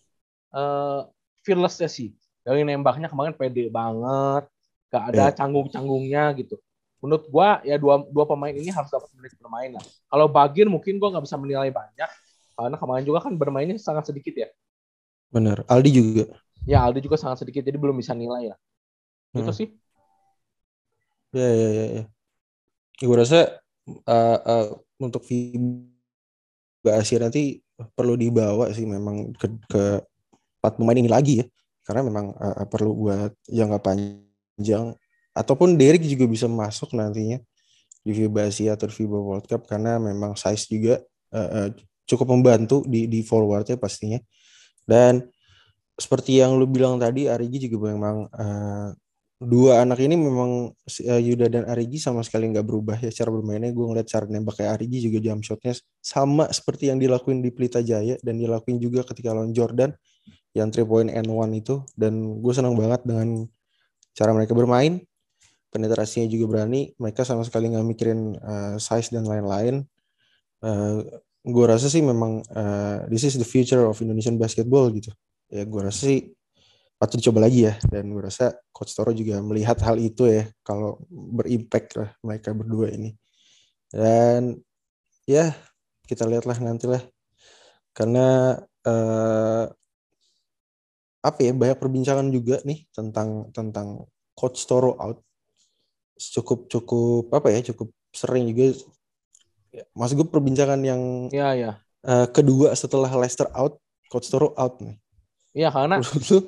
uh, 0.53 1.05
fearless 1.43 1.79
ya 1.79 1.89
sih. 1.89 2.15
Dari 2.43 2.63
nembaknya 2.63 3.11
kemarin 3.11 3.35
pede 3.35 3.69
banget, 3.69 4.47
gak 4.89 5.03
ada 5.13 5.29
yeah. 5.29 5.35
canggung-canggungnya 5.35 6.33
gitu. 6.39 6.55
Menurut 6.99 7.27
gua 7.31 7.63
ya 7.63 7.79
dua 7.79 8.03
dua 8.11 8.25
pemain 8.27 8.51
ini 8.51 8.71
harus 8.73 8.91
dapat 8.91 9.07
menit 9.15 9.31
bermain 9.39 9.71
lah. 9.71 9.85
Kalau 10.11 10.27
Bagir 10.27 10.67
mungkin 10.67 10.99
gua 10.99 11.15
nggak 11.15 11.25
bisa 11.29 11.37
menilai 11.39 11.71
banyak 11.71 12.11
karena 12.59 12.75
kemarin 12.75 13.03
juga 13.07 13.19
kan 13.23 13.33
bermainnya 13.39 13.79
sangat 13.79 14.11
sedikit 14.11 14.35
ya. 14.35 14.49
Bener. 15.31 15.63
Aldi 15.71 15.91
juga. 15.95 16.23
Ya 16.67 16.83
Aldi 16.83 16.99
juga 16.99 17.15
sangat 17.15 17.47
sedikit 17.47 17.63
jadi 17.63 17.79
belum 17.79 17.95
bisa 17.95 18.11
nilai 18.11 18.51
lah. 18.51 18.59
Gitu 19.31 19.39
hmm. 19.39 19.47
Itu 19.47 19.53
sih. 19.55 19.69
Ya 21.31 21.47
ya 21.47 21.55
ya. 21.55 21.69
ya. 21.71 21.85
ya 22.03 22.05
gue 22.99 23.15
rasa 23.15 23.63
uh, 23.87 24.39
uh, 24.43 24.67
untuk 24.99 25.23
FIBA 25.23 26.91
Asia 26.99 27.23
nanti 27.23 27.63
perlu 27.95 28.19
dibawa 28.19 28.67
sih 28.75 28.83
memang 28.83 29.31
ke, 29.39 29.47
ke 29.71 29.83
empat 30.59 30.77
pemain 30.77 30.99
ini 30.99 31.09
lagi 31.09 31.43
ya. 31.43 31.45
Karena 31.87 32.05
memang 32.05 32.35
uh, 32.37 32.67
perlu 32.69 32.91
buat 32.93 33.31
jangka 33.49 33.79
panjang. 33.81 34.93
Ataupun 35.33 35.79
Derek 35.79 36.03
juga 36.05 36.27
bisa 36.27 36.45
masuk 36.45 36.93
nantinya 36.93 37.39
di 38.03 38.11
FIBA 38.11 38.51
Asia 38.51 38.75
atau 38.75 38.91
FIBA 38.91 39.17
World 39.17 39.45
Cup. 39.47 39.65
Karena 39.65 39.97
memang 39.97 40.35
size 40.35 40.69
juga 40.69 41.01
uh, 41.33 41.49
uh, 41.65 41.69
cukup 42.05 42.27
membantu 42.35 42.83
di 42.85 43.09
di 43.09 43.25
forwardnya 43.25 43.79
pastinya. 43.79 44.19
Dan 44.85 45.25
seperti 45.99 46.39
yang 46.39 46.55
lu 46.55 46.65
bilang 46.65 46.95
tadi 46.95 47.27
Arigi 47.27 47.67
juga 47.67 47.91
memang 47.91 48.25
uh, 48.31 48.89
dua 49.39 49.87
anak 49.87 50.03
ini 50.03 50.19
memang 50.19 50.71
uh, 50.75 51.21
Yuda 51.21 51.47
dan 51.47 51.63
Arigi 51.67 51.95
sama 51.95 52.25
sekali 52.27 52.51
nggak 52.51 52.65
berubah 52.65 52.97
ya 52.99 53.11
cara 53.13 53.29
bermainnya. 53.29 53.71
Gue 53.71 53.85
ngeliat 53.87 54.07
cara 54.07 54.25
nembak 54.25 54.59
kayak 54.63 54.79
Arigi 54.79 55.07
juga 55.11 55.19
jam 55.23 55.39
shotnya 55.39 55.75
sama 55.99 56.49
seperti 56.49 56.91
yang 56.91 56.97
dilakuin 56.97 57.39
di 57.39 57.51
Pelita 57.51 57.79
Jaya 57.79 58.19
dan 58.19 58.35
dilakuin 58.39 58.81
juga 58.81 59.05
ketika 59.07 59.35
lawan 59.35 59.55
Jordan 59.55 59.93
yang 60.57 60.73
three 60.73 60.85
point 60.85 61.09
and 61.13 61.29
one 61.29 61.53
itu. 61.53 61.81
Dan 61.93 62.41
gue 62.41 62.53
senang 62.53 62.73
banget 62.73 63.05
dengan 63.05 63.45
cara 64.17 64.31
mereka 64.33 64.57
bermain. 64.57 65.01
Penetrasinya 65.69 66.25
juga 66.25 66.45
berani. 66.49 66.91
Mereka 66.97 67.21
sama 67.21 67.45
sekali 67.45 67.69
nggak 67.69 67.85
mikirin 67.85 68.33
uh, 68.41 68.75
size 68.81 69.13
dan 69.13 69.29
lain-lain. 69.29 69.85
Uh, 70.59 71.05
eh, 71.05 71.21
gue 71.45 71.65
rasa 71.65 71.87
sih 71.87 72.01
memang 72.01 72.43
uh, 72.51 73.05
this 73.07 73.23
is 73.23 73.37
the 73.37 73.45
future 73.45 73.85
of 73.85 74.01
Indonesian 74.01 74.41
basketball 74.41 74.89
gitu. 74.89 75.13
Ya 75.47 75.63
gue 75.63 75.81
rasa 75.81 76.09
sih 76.09 76.33
patut 76.97 77.21
dicoba 77.21 77.45
lagi 77.45 77.69
ya. 77.69 77.77
Dan 77.85 78.09
gue 78.09 78.25
rasa 78.25 78.57
coach 78.73 78.97
Toro 78.97 79.13
juga 79.13 79.37
melihat 79.45 79.77
hal 79.85 80.01
itu 80.01 80.25
ya. 80.25 80.49
Kalau 80.65 81.05
berimpact 81.09 82.01
lah 82.01 82.09
mereka 82.25 82.49
berdua 82.57 82.89
ini. 82.89 83.13
Dan 83.93 84.57
ya 85.29 85.53
kita 86.09 86.25
lihatlah 86.25 86.57
nantilah. 86.57 87.05
Karena 87.93 88.57
uh, 88.89 89.69
apa 91.19 91.39
ya 91.43 91.51
banyak 91.51 91.77
perbincangan 91.79 92.27
juga 92.31 92.63
nih 92.63 92.87
tentang 92.95 93.51
tentang 93.51 94.07
coach 94.35 94.63
Toro 94.63 94.95
out. 94.95 95.19
Cukup 96.19 96.67
cukup 96.71 97.31
apa 97.35 97.51
ya 97.51 97.59
cukup 97.71 97.91
sering 98.15 98.51
juga. 98.51 98.75
Mas 99.93 100.15
gue 100.15 100.25
perbincangan 100.25 100.79
yang 100.81 101.27
ya 101.29 101.53
ya. 101.53 101.71
uh, 102.07 102.27
kedua 102.31 102.73
setelah 102.73 103.11
Leicester 103.11 103.51
out 103.51 103.77
coach 104.07 104.31
Toro 104.31 104.55
out 104.55 104.79
nih. 104.79 104.95
Iya 105.55 105.69
karena 105.75 105.99
menurut 105.99 106.25
lu 106.31 106.39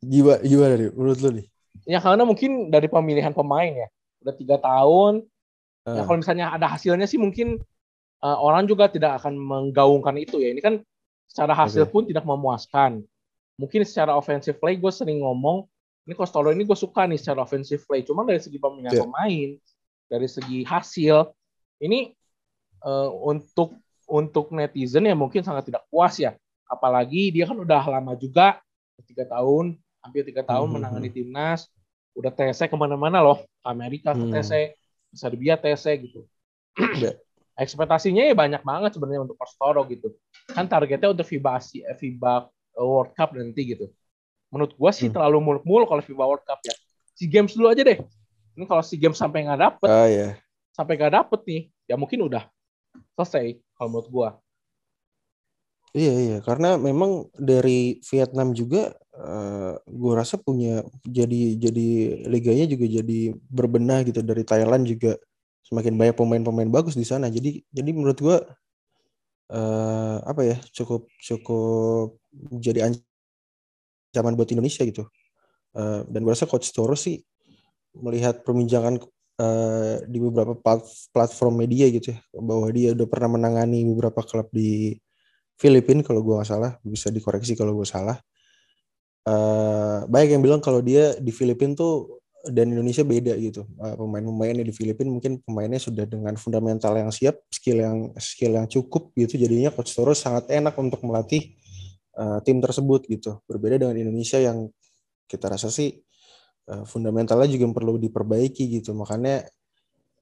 gimana 0.00 0.40
gimana 0.40 0.74
nih? 0.80 0.90
Menurut 0.96 1.18
lu 1.20 1.30
nih? 1.40 1.46
Ya 1.84 1.98
karena 2.00 2.24
mungkin 2.24 2.72
dari 2.72 2.88
pemilihan 2.88 3.36
pemain 3.36 3.72
ya. 3.72 3.88
Udah 4.24 4.34
tiga 4.34 4.56
tahun. 4.56 5.24
Uh. 5.84 6.00
ya 6.00 6.00
ah. 6.00 6.04
kalau 6.08 6.18
misalnya 6.24 6.46
ada 6.48 6.66
hasilnya 6.72 7.04
sih 7.04 7.20
mungkin 7.20 7.60
uh, 8.24 8.38
orang 8.40 8.64
juga 8.64 8.88
tidak 8.88 9.20
akan 9.20 9.36
menggaungkan 9.36 10.16
itu 10.16 10.40
ya. 10.40 10.48
Ini 10.48 10.60
kan 10.64 10.74
secara 11.28 11.52
hasil 11.52 11.84
okay. 11.84 11.92
pun 11.92 12.02
tidak 12.08 12.24
memuaskan 12.24 13.04
mungkin 13.54 13.86
secara 13.86 14.14
offensive 14.14 14.58
play 14.58 14.74
gue 14.74 14.92
sering 14.92 15.22
ngomong 15.22 15.66
ini 16.04 16.14
Costolo 16.14 16.52
ini 16.52 16.66
gue 16.66 16.76
suka 16.76 17.08
nih 17.08 17.16
secara 17.16 17.46
offensive 17.46 17.80
play 17.86 18.04
cuma 18.04 18.26
dari 18.26 18.42
segi 18.42 18.58
pemilihan 18.60 18.92
yeah. 18.92 19.04
pemain 19.06 19.50
dari 20.10 20.28
segi 20.28 20.58
hasil 20.66 21.32
ini 21.80 22.12
uh, 22.84 23.08
untuk 23.08 23.78
untuk 24.04 24.52
netizen 24.52 25.08
ya 25.08 25.16
mungkin 25.16 25.40
sangat 25.40 25.72
tidak 25.72 25.86
puas 25.88 26.20
ya 26.20 26.36
apalagi 26.68 27.32
dia 27.32 27.48
kan 27.48 27.56
udah 27.56 27.82
lama 27.88 28.12
juga 28.18 28.60
tiga 29.08 29.24
tahun 29.24 29.80
hampir 30.04 30.28
tiga 30.28 30.44
tahun 30.44 30.68
mm 30.68 30.70
-hmm. 30.70 30.84
menangani 30.84 31.10
timnas 31.10 31.70
udah 32.14 32.30
TC 32.30 32.70
ke 32.70 32.76
mana-mana 32.76 33.24
loh 33.24 33.42
Amerika 33.64 34.12
ke 34.14 34.24
TC 34.28 34.52
mm. 34.52 34.74
Serbia 35.16 35.54
TC 35.56 35.84
gitu 36.04 36.20
yeah. 37.00 37.16
ekspektasinya 37.64 38.26
ya 38.26 38.34
banyak 38.34 38.62
banget 38.66 38.98
sebenarnya 38.98 39.24
untuk 39.24 39.38
Costoro 39.38 39.86
gitu 39.88 40.12
kan 40.50 40.66
targetnya 40.66 41.14
untuk 41.14 41.26
FIBA 41.26 41.54
FIBA 41.96 42.34
World 42.78 43.12
Cup 43.14 43.34
nanti 43.34 43.62
gitu. 43.76 43.86
Menurut 44.50 44.74
gue 44.74 44.90
sih 44.94 45.10
hmm. 45.10 45.14
terlalu 45.14 45.38
muluk-muluk 45.42 45.86
kalau 45.90 46.02
FIBA 46.02 46.24
World 46.24 46.44
Cup 46.46 46.62
ya. 46.62 46.74
Si 47.14 47.26
Games 47.30 47.54
dulu 47.54 47.70
aja 47.70 47.82
deh. 47.82 47.98
Ini 48.54 48.64
kalau 48.70 48.82
si 48.82 48.94
Games 48.94 49.18
sampai 49.18 49.46
nggak 49.46 49.60
dapet, 49.60 49.88
uh, 49.90 50.06
yeah. 50.06 50.32
sampai 50.70 50.94
nggak 50.94 51.14
dapet 51.14 51.40
nih, 51.42 51.62
ya 51.90 51.98
mungkin 51.98 52.22
udah 52.22 52.46
selesai 53.18 53.58
kalau 53.74 53.88
menurut 53.90 54.08
gue. 54.10 54.28
Iya 55.94 56.14
iya, 56.18 56.38
karena 56.42 56.74
memang 56.74 57.30
dari 57.38 58.02
Vietnam 58.10 58.50
juga 58.50 58.98
uh, 59.14 59.78
eh, 59.78 59.94
gue 59.94 60.12
rasa 60.14 60.34
punya 60.42 60.82
jadi 61.06 61.54
jadi 61.54 61.88
liganya 62.26 62.66
juga 62.66 62.86
jadi 62.90 63.20
berbenah 63.46 64.02
gitu 64.02 64.18
dari 64.26 64.42
Thailand 64.42 64.90
juga 64.90 65.14
semakin 65.62 65.94
banyak 65.94 66.16
pemain-pemain 66.18 66.66
bagus 66.66 66.98
di 66.98 67.06
sana. 67.06 67.30
Jadi 67.30 67.62
jadi 67.70 67.90
menurut 67.94 68.18
gue 68.18 68.36
uh, 69.54 70.18
apa 70.26 70.42
ya 70.42 70.56
cukup 70.74 71.06
cukup 71.22 72.18
jadi 72.58 72.90
ancaman 72.90 74.34
buat 74.34 74.50
Indonesia 74.50 74.82
gitu. 74.82 75.06
Uh, 75.74 76.06
dan 76.10 76.22
gue 76.22 76.32
rasa 76.34 76.46
Coach 76.46 76.70
Toro 76.70 76.94
sih 76.94 77.18
melihat 77.94 78.42
perbincangan 78.42 78.98
uh, 79.38 80.02
di 80.06 80.18
beberapa 80.22 80.54
platform 81.10 81.66
media 81.66 81.90
gitu 81.90 82.14
ya 82.14 82.18
bahwa 82.38 82.70
dia 82.70 82.94
udah 82.94 83.06
pernah 83.10 83.38
menangani 83.38 83.86
beberapa 83.90 84.22
klub 84.22 84.50
di 84.54 84.98
Filipina 85.54 86.02
kalau 86.02 86.22
gue 86.22 86.34
nggak 86.34 86.50
salah 86.50 86.72
bisa 86.82 87.10
dikoreksi 87.14 87.54
kalau 87.54 87.78
gue 87.78 87.86
salah. 87.86 88.18
Uh, 89.24 90.04
banyak 90.04 90.36
yang 90.36 90.44
bilang 90.44 90.60
kalau 90.60 90.84
dia 90.84 91.16
di 91.16 91.32
Filipina 91.32 91.72
tuh 91.72 92.20
dan 92.44 92.76
Indonesia 92.76 93.00
beda 93.00 93.32
gitu. 93.40 93.64
Uh, 93.80 93.96
pemain-pemainnya 93.96 94.64
di 94.64 94.74
Filipina 94.74 95.08
mungkin 95.08 95.40
pemainnya 95.40 95.80
sudah 95.80 96.04
dengan 96.04 96.36
fundamental 96.36 96.92
yang 96.92 97.08
siap, 97.08 97.40
skill 97.48 97.80
yang 97.80 97.98
skill 98.20 98.52
yang 98.60 98.68
cukup 98.68 99.16
gitu. 99.16 99.40
Jadinya 99.40 99.72
Coach 99.72 99.96
Toro 99.96 100.12
sangat 100.12 100.52
enak 100.52 100.76
untuk 100.76 101.00
melatih 101.08 101.56
uh, 102.20 102.44
tim 102.44 102.60
tersebut 102.60 103.08
gitu. 103.08 103.40
Berbeda 103.48 103.80
dengan 103.80 103.96
Indonesia 103.96 104.36
yang 104.36 104.68
kita 105.24 105.48
rasa 105.48 105.72
sih 105.72 105.96
uh, 106.68 106.84
fundamentalnya 106.84 107.48
juga 107.48 107.72
perlu 107.72 107.96
diperbaiki 107.96 108.76
gitu. 108.76 108.92
Makanya 108.92 109.48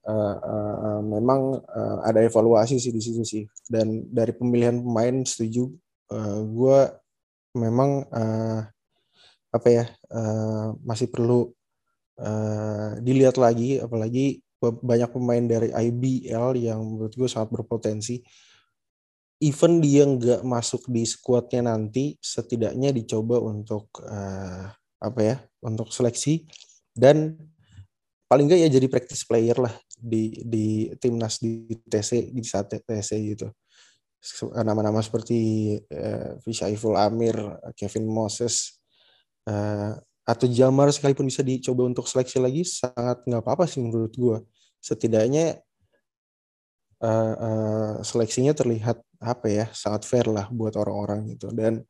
uh, 0.07 1.03
memang 1.03 1.59
uh, 1.59 1.97
ada 2.07 2.23
evaluasi 2.23 2.79
sih 2.79 2.95
di 2.95 3.03
situ 3.03 3.27
sih. 3.27 3.43
Dan 3.67 4.07
dari 4.07 4.31
pemilihan 4.31 4.79
pemain 4.79 5.27
setuju. 5.27 5.67
Uh, 6.07 6.45
gue 6.45 6.79
memang 7.57 8.05
uh, 8.09 8.61
apa 9.53 9.67
ya 9.69 9.85
uh, 10.09 10.73
masih 10.81 11.09
perlu 11.13 11.53
uh, 12.19 12.97
dilihat 13.01 13.37
lagi 13.41 13.81
apalagi 13.81 14.43
banyak 14.63 15.11
pemain 15.11 15.43
dari 15.43 15.69
IBL 15.75 16.55
yang 16.55 16.79
menurut 16.79 17.11
gue 17.11 17.27
sangat 17.27 17.51
berpotensi. 17.51 18.23
Even 19.43 19.83
dia 19.83 20.07
nggak 20.07 20.47
masuk 20.47 20.87
di 20.87 21.03
squadnya 21.03 21.75
nanti 21.75 22.15
setidaknya 22.23 22.95
dicoba 22.95 23.43
untuk 23.43 23.91
uh, 23.99 24.71
apa 25.03 25.19
ya 25.19 25.35
untuk 25.59 25.91
seleksi. 25.91 26.47
Dan 26.95 27.35
paling 28.31 28.47
enggak 28.47 28.61
ya 28.63 28.69
jadi 28.71 28.87
practice 28.87 29.27
player 29.27 29.57
lah 29.59 29.73
di 29.99 30.39
di 30.47 30.87
timnas 30.95 31.43
di 31.43 31.67
TC 31.75 32.31
di 32.31 32.43
saat 32.47 32.71
TC 32.71 33.35
gitu. 33.35 33.51
Nama-nama 34.55 35.03
seperti 35.03 35.75
uh, 35.91 36.95
Amir, 36.95 37.35
Kevin 37.75 38.07
Moses, 38.07 38.79
atau 40.23 40.47
Jamar 40.47 40.87
sekalipun 40.95 41.27
bisa 41.27 41.43
dicoba 41.43 41.83
untuk 41.83 42.07
seleksi 42.07 42.39
lagi 42.39 42.63
sangat 42.63 43.23
nggak 43.27 43.43
apa-apa 43.43 43.67
sih 43.67 43.83
menurut 43.83 44.15
gue. 44.15 44.37
Setidaknya 44.79 45.59
uh, 47.03 47.35
uh, 47.35 47.93
seleksinya 48.01 48.55
terlihat 48.55 49.03
apa 49.19 49.47
ya 49.47 49.65
sangat 49.75 50.07
fair 50.07 50.27
lah 50.31 50.47
buat 50.51 50.75
orang-orang 50.75 51.35
gitu 51.35 51.51
dan 51.55 51.83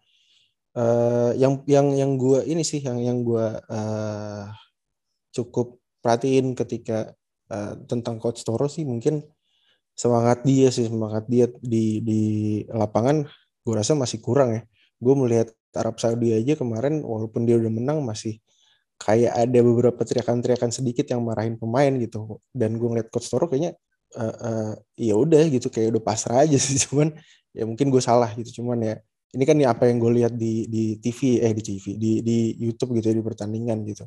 uh, 0.78 1.34
yang 1.38 1.62
yang 1.66 1.94
yang 1.94 2.12
gue 2.18 2.46
ini 2.46 2.62
sih 2.66 2.82
yang 2.82 3.02
yang 3.02 3.26
gue 3.26 3.48
uh, 3.58 4.46
cukup 5.34 5.82
perhatiin 6.02 6.54
ketika 6.54 7.14
uh, 7.50 7.74
tentang 7.90 8.22
coach 8.22 8.46
Toro 8.46 8.70
sih 8.70 8.86
mungkin 8.86 9.26
semangat 9.94 10.46
dia 10.46 10.70
sih 10.74 10.90
semangat 10.90 11.26
dia 11.30 11.50
di 11.62 12.02
di 12.02 12.24
lapangan 12.70 13.26
gue 13.66 13.74
rasa 13.74 13.98
masih 13.98 14.22
kurang 14.22 14.58
ya 14.58 14.62
gue 15.02 15.14
melihat 15.18 15.50
Arab 15.78 15.98
Saudi 15.98 16.34
aja 16.34 16.54
kemarin 16.58 17.02
walaupun 17.02 17.46
dia 17.46 17.58
udah 17.58 17.72
menang 17.74 18.00
masih 18.06 18.40
kayak 19.02 19.34
ada 19.36 19.60
beberapa 19.60 20.02
teriakan-teriakan 20.06 20.72
sedikit 20.72 21.10
yang 21.10 21.22
marahin 21.26 21.60
pemain 21.60 21.92
gitu. 22.00 22.40
Dan 22.54 22.78
gue 22.80 22.88
ngeliat 22.88 23.10
coach 23.12 23.28
Toro 23.28 23.50
kayaknya 23.52 23.76
uh, 24.16 24.36
uh, 24.38 24.72
ya 24.96 25.18
udah 25.18 25.44
gitu 25.50 25.68
kayak 25.68 25.98
udah 25.98 26.04
pasrah 26.04 26.46
aja 26.46 26.58
sih. 26.66 26.80
Cuman 26.88 27.12
ya 27.52 27.64
mungkin 27.68 27.90
gue 27.92 28.02
salah 28.02 28.32
gitu. 28.38 28.64
Cuman 28.64 28.80
ya 28.82 28.96
ini 29.34 29.44
kan 29.50 29.58
ya 29.58 29.74
apa 29.74 29.90
yang 29.90 29.98
gue 29.98 30.12
lihat 30.24 30.34
di 30.38 30.70
di 30.70 30.84
TV 31.02 31.42
eh 31.42 31.54
di 31.58 31.64
TV 31.66 31.86
di 31.98 32.12
di 32.22 32.38
YouTube 32.62 32.94
gitu 33.02 33.10
ya, 33.10 33.16
di 33.18 33.26
pertandingan 33.26 33.82
gitu. 33.84 34.06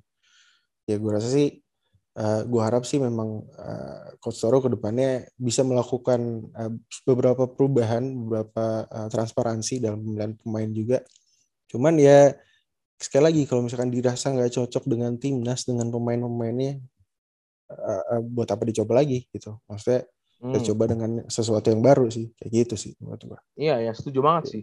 Ya 0.87 0.96
gue 1.02 1.11
rasa 1.11 1.29
sih 1.29 1.50
uh, 2.16 2.22
eh, 2.24 2.42
gue 2.48 2.62
harap 2.62 2.83
sih 2.88 2.98
memang 3.02 3.44
uh, 3.44 4.16
Coach 4.22 4.40
Toro 4.40 4.64
ke 4.64 4.72
depannya 4.72 5.29
bisa 5.37 5.62
melakukan 5.62 6.48
uh, 6.57 6.72
beberapa 7.05 7.44
perubahan, 7.50 8.02
beberapa 8.07 8.88
uh, 8.88 9.09
transparansi 9.12 9.83
dalam 9.83 10.00
pemilihan 10.02 10.33
pemain 10.40 10.70
juga. 10.72 10.98
Cuman 11.76 12.00
ya 12.00 12.32
sekali 12.96 13.22
lagi 13.28 13.42
kalau 13.44 13.68
misalkan 13.68 13.92
dirasa 13.92 14.32
nggak 14.32 14.56
cocok 14.56 14.84
dengan 14.88 15.20
timnas 15.20 15.68
dengan 15.68 15.92
pemain-pemainnya, 15.92 16.80
uh, 17.68 18.02
uh, 18.16 18.20
buat 18.24 18.48
apa 18.48 18.64
dicoba 18.64 19.04
lagi 19.04 19.28
gitu? 19.28 19.60
Maksudnya 19.68 20.08
hmm. 20.40 20.52
kita 20.56 20.60
coba 20.72 20.84
dengan 20.88 21.10
sesuatu 21.28 21.68
yang 21.68 21.84
baru 21.84 22.08
sih, 22.08 22.32
kayak 22.40 22.50
gitu 22.64 22.74
sih 22.80 22.92
menurut 23.04 23.36
gue. 23.36 23.40
Iya 23.60 23.84
ya 23.84 23.92
setuju 23.92 24.24
banget 24.24 24.44
sih. 24.56 24.62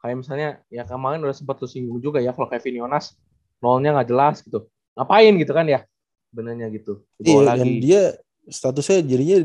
Kayak 0.00 0.16
misalnya 0.24 0.48
ya 0.72 0.88
kemarin 0.88 1.20
udah 1.20 1.36
sempat 1.36 1.60
tuh 1.60 1.68
singgung 1.68 2.00
juga 2.00 2.24
ya 2.24 2.32
kalau 2.32 2.48
Kevin 2.48 2.80
Yonas 2.80 3.12
nolnya 3.60 3.92
nggak 3.92 4.08
jelas 4.08 4.40
gitu. 4.40 4.64
Ngapain 4.96 5.36
gitu 5.36 5.52
kan 5.52 5.68
ya? 5.68 5.84
sebenarnya 6.36 6.66
gitu. 6.68 7.00
Iya 7.24 7.40
lagi. 7.40 7.60
dan 7.64 7.68
dia 7.80 8.02
statusnya 8.44 9.00
jadinya 9.08 9.38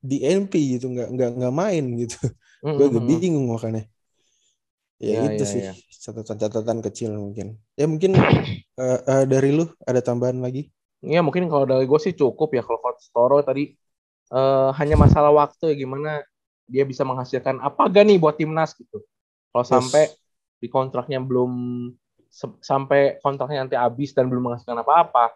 di 0.00 0.16
NP 0.24 0.80
gitu 0.80 0.88
nggak 0.88 1.08
nggak 1.12 1.30
nggak 1.36 1.54
main 1.54 1.84
gitu. 2.00 2.16
Mm-hmm. 2.60 2.76
Gue 2.76 2.86
agak 2.88 3.04
bingung 3.04 3.46
makanya. 3.52 3.84
Ya, 5.00 5.24
ya 5.24 5.32
itu 5.32 5.44
ya, 5.44 5.48
sih 5.48 5.60
ya. 5.64 5.72
catatan-catatan 6.04 6.84
kecil 6.84 7.16
mungkin. 7.16 7.56
Ya 7.72 7.88
mungkin 7.88 8.20
uh, 8.20 8.20
uh, 9.10 9.24
dari 9.24 9.56
lu 9.56 9.64
ada 9.88 10.04
tambahan 10.04 10.44
lagi? 10.44 10.68
Iya 11.00 11.24
mungkin 11.24 11.48
kalau 11.48 11.64
dari 11.64 11.88
gue 11.88 11.96
sih 11.96 12.12
cukup 12.12 12.52
ya 12.52 12.60
kalau 12.60 12.76
Coach 12.84 13.08
Toro 13.08 13.40
tadi 13.40 13.72
uh, 14.28 14.68
hanya 14.76 15.00
masalah 15.00 15.32
waktu 15.32 15.72
ya 15.72 15.76
gimana 15.88 16.20
dia 16.68 16.84
bisa 16.84 17.02
menghasilkan 17.02 17.58
apa 17.64 17.88
gak 17.88 18.04
nih 18.04 18.20
buat 18.20 18.36
timnas 18.36 18.76
gitu. 18.76 19.00
Kalau 19.50 19.64
yes. 19.64 19.72
sampai 19.72 20.04
di 20.60 20.68
kontraknya 20.68 21.18
belum 21.24 21.52
sampai 22.60 23.18
kontraknya 23.24 23.66
nanti 23.66 23.74
habis 23.80 24.12
dan 24.14 24.28
belum 24.30 24.52
menghasilkan 24.52 24.84
apa-apa, 24.84 25.34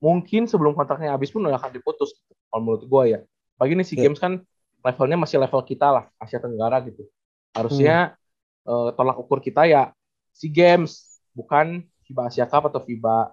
mungkin 0.00 0.48
sebelum 0.48 0.72
kontraknya 0.72 1.12
habis 1.12 1.28
pun 1.28 1.44
udah 1.44 1.58
akan 1.60 1.74
diputus 1.74 2.16
gitu, 2.16 2.32
kalau 2.48 2.62
menurut 2.64 2.84
gue 2.86 3.02
ya. 3.12 3.20
Bagi 3.60 3.76
nih 3.76 3.84
si 3.84 3.94
yeah. 3.98 4.08
games 4.08 4.22
kan 4.22 4.40
levelnya 4.80 5.18
masih 5.20 5.42
level 5.42 5.60
kita 5.66 5.90
lah 5.90 6.04
Asia 6.16 6.40
Tenggara 6.40 6.80
gitu. 6.86 7.04
Harusnya 7.52 8.14
hmm. 8.14 8.17
Uh, 8.68 8.92
tolak 8.92 9.16
ukur 9.16 9.40
kita 9.40 9.64
ya 9.64 9.90
si 10.36 10.52
games 10.52 11.18
bukan 11.32 11.82
FIBA 12.04 12.22
Asia 12.28 12.44
Cup 12.44 12.68
atau 12.68 12.84
FIBA 12.84 13.32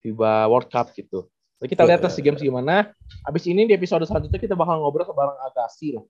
FIBA 0.00 0.32
World 0.48 0.72
Cup 0.72 0.90
gitu. 0.96 1.28
Jadi 1.60 1.68
kita 1.72 1.82
lihat 1.88 2.04
si 2.12 2.20
games 2.20 2.40
gimana. 2.40 2.92
Habis 3.24 3.48
ini 3.48 3.64
di 3.64 3.72
episode 3.72 4.04
selanjutnya 4.04 4.36
kita 4.36 4.52
bakal 4.52 4.80
ngobrol 4.80 5.08
bareng 5.08 5.40
Agassi 5.48 5.96
lah. 5.96 6.04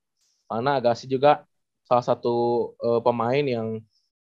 Karena 0.50 0.70
Agassi 0.82 1.06
juga 1.06 1.46
salah 1.86 2.02
satu 2.02 2.34
uh, 2.82 2.98
pemain 2.98 3.42
yang 3.46 3.78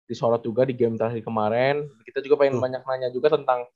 disorot 0.09 0.41
juga 0.41 0.65
di 0.65 0.73
game 0.73 0.97
terakhir 0.97 1.21
kemarin. 1.21 1.85
Kita 2.03 2.25
juga 2.25 2.41
pengen 2.41 2.57
hmm. 2.57 2.65
banyak 2.65 2.81
nanya 2.89 3.09
juga 3.13 3.37
tentang 3.37 3.69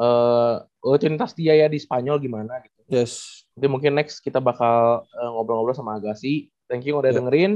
uh, 0.00 0.64
rutinitas 0.80 1.36
dia 1.36 1.52
ya 1.52 1.68
di 1.68 1.76
Spanyol 1.76 2.16
gimana 2.16 2.64
gitu. 2.64 2.80
Yes. 2.88 3.44
Nanti 3.54 3.68
mungkin 3.68 3.92
next 3.92 4.24
kita 4.24 4.40
bakal 4.40 5.04
uh, 5.04 5.30
ngobrol-ngobrol 5.36 5.76
sama 5.76 6.00
Agassi. 6.00 6.48
Thank 6.64 6.88
you 6.88 6.96
udah 6.96 7.12
yeah. 7.12 7.20
dengerin. 7.20 7.52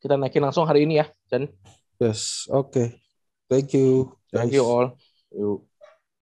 Kita 0.00 0.16
naikin 0.16 0.40
langsung 0.40 0.64
hari 0.64 0.88
ini 0.88 0.98
ya, 0.98 1.06
Chen. 1.28 1.46
Yes, 2.00 2.48
oke. 2.48 2.72
Okay. 2.72 2.88
Thank 3.46 3.76
you. 3.76 4.16
Thank 4.32 4.56
you 4.56 4.64
all. 4.64 4.96
Yuk. 5.30 5.69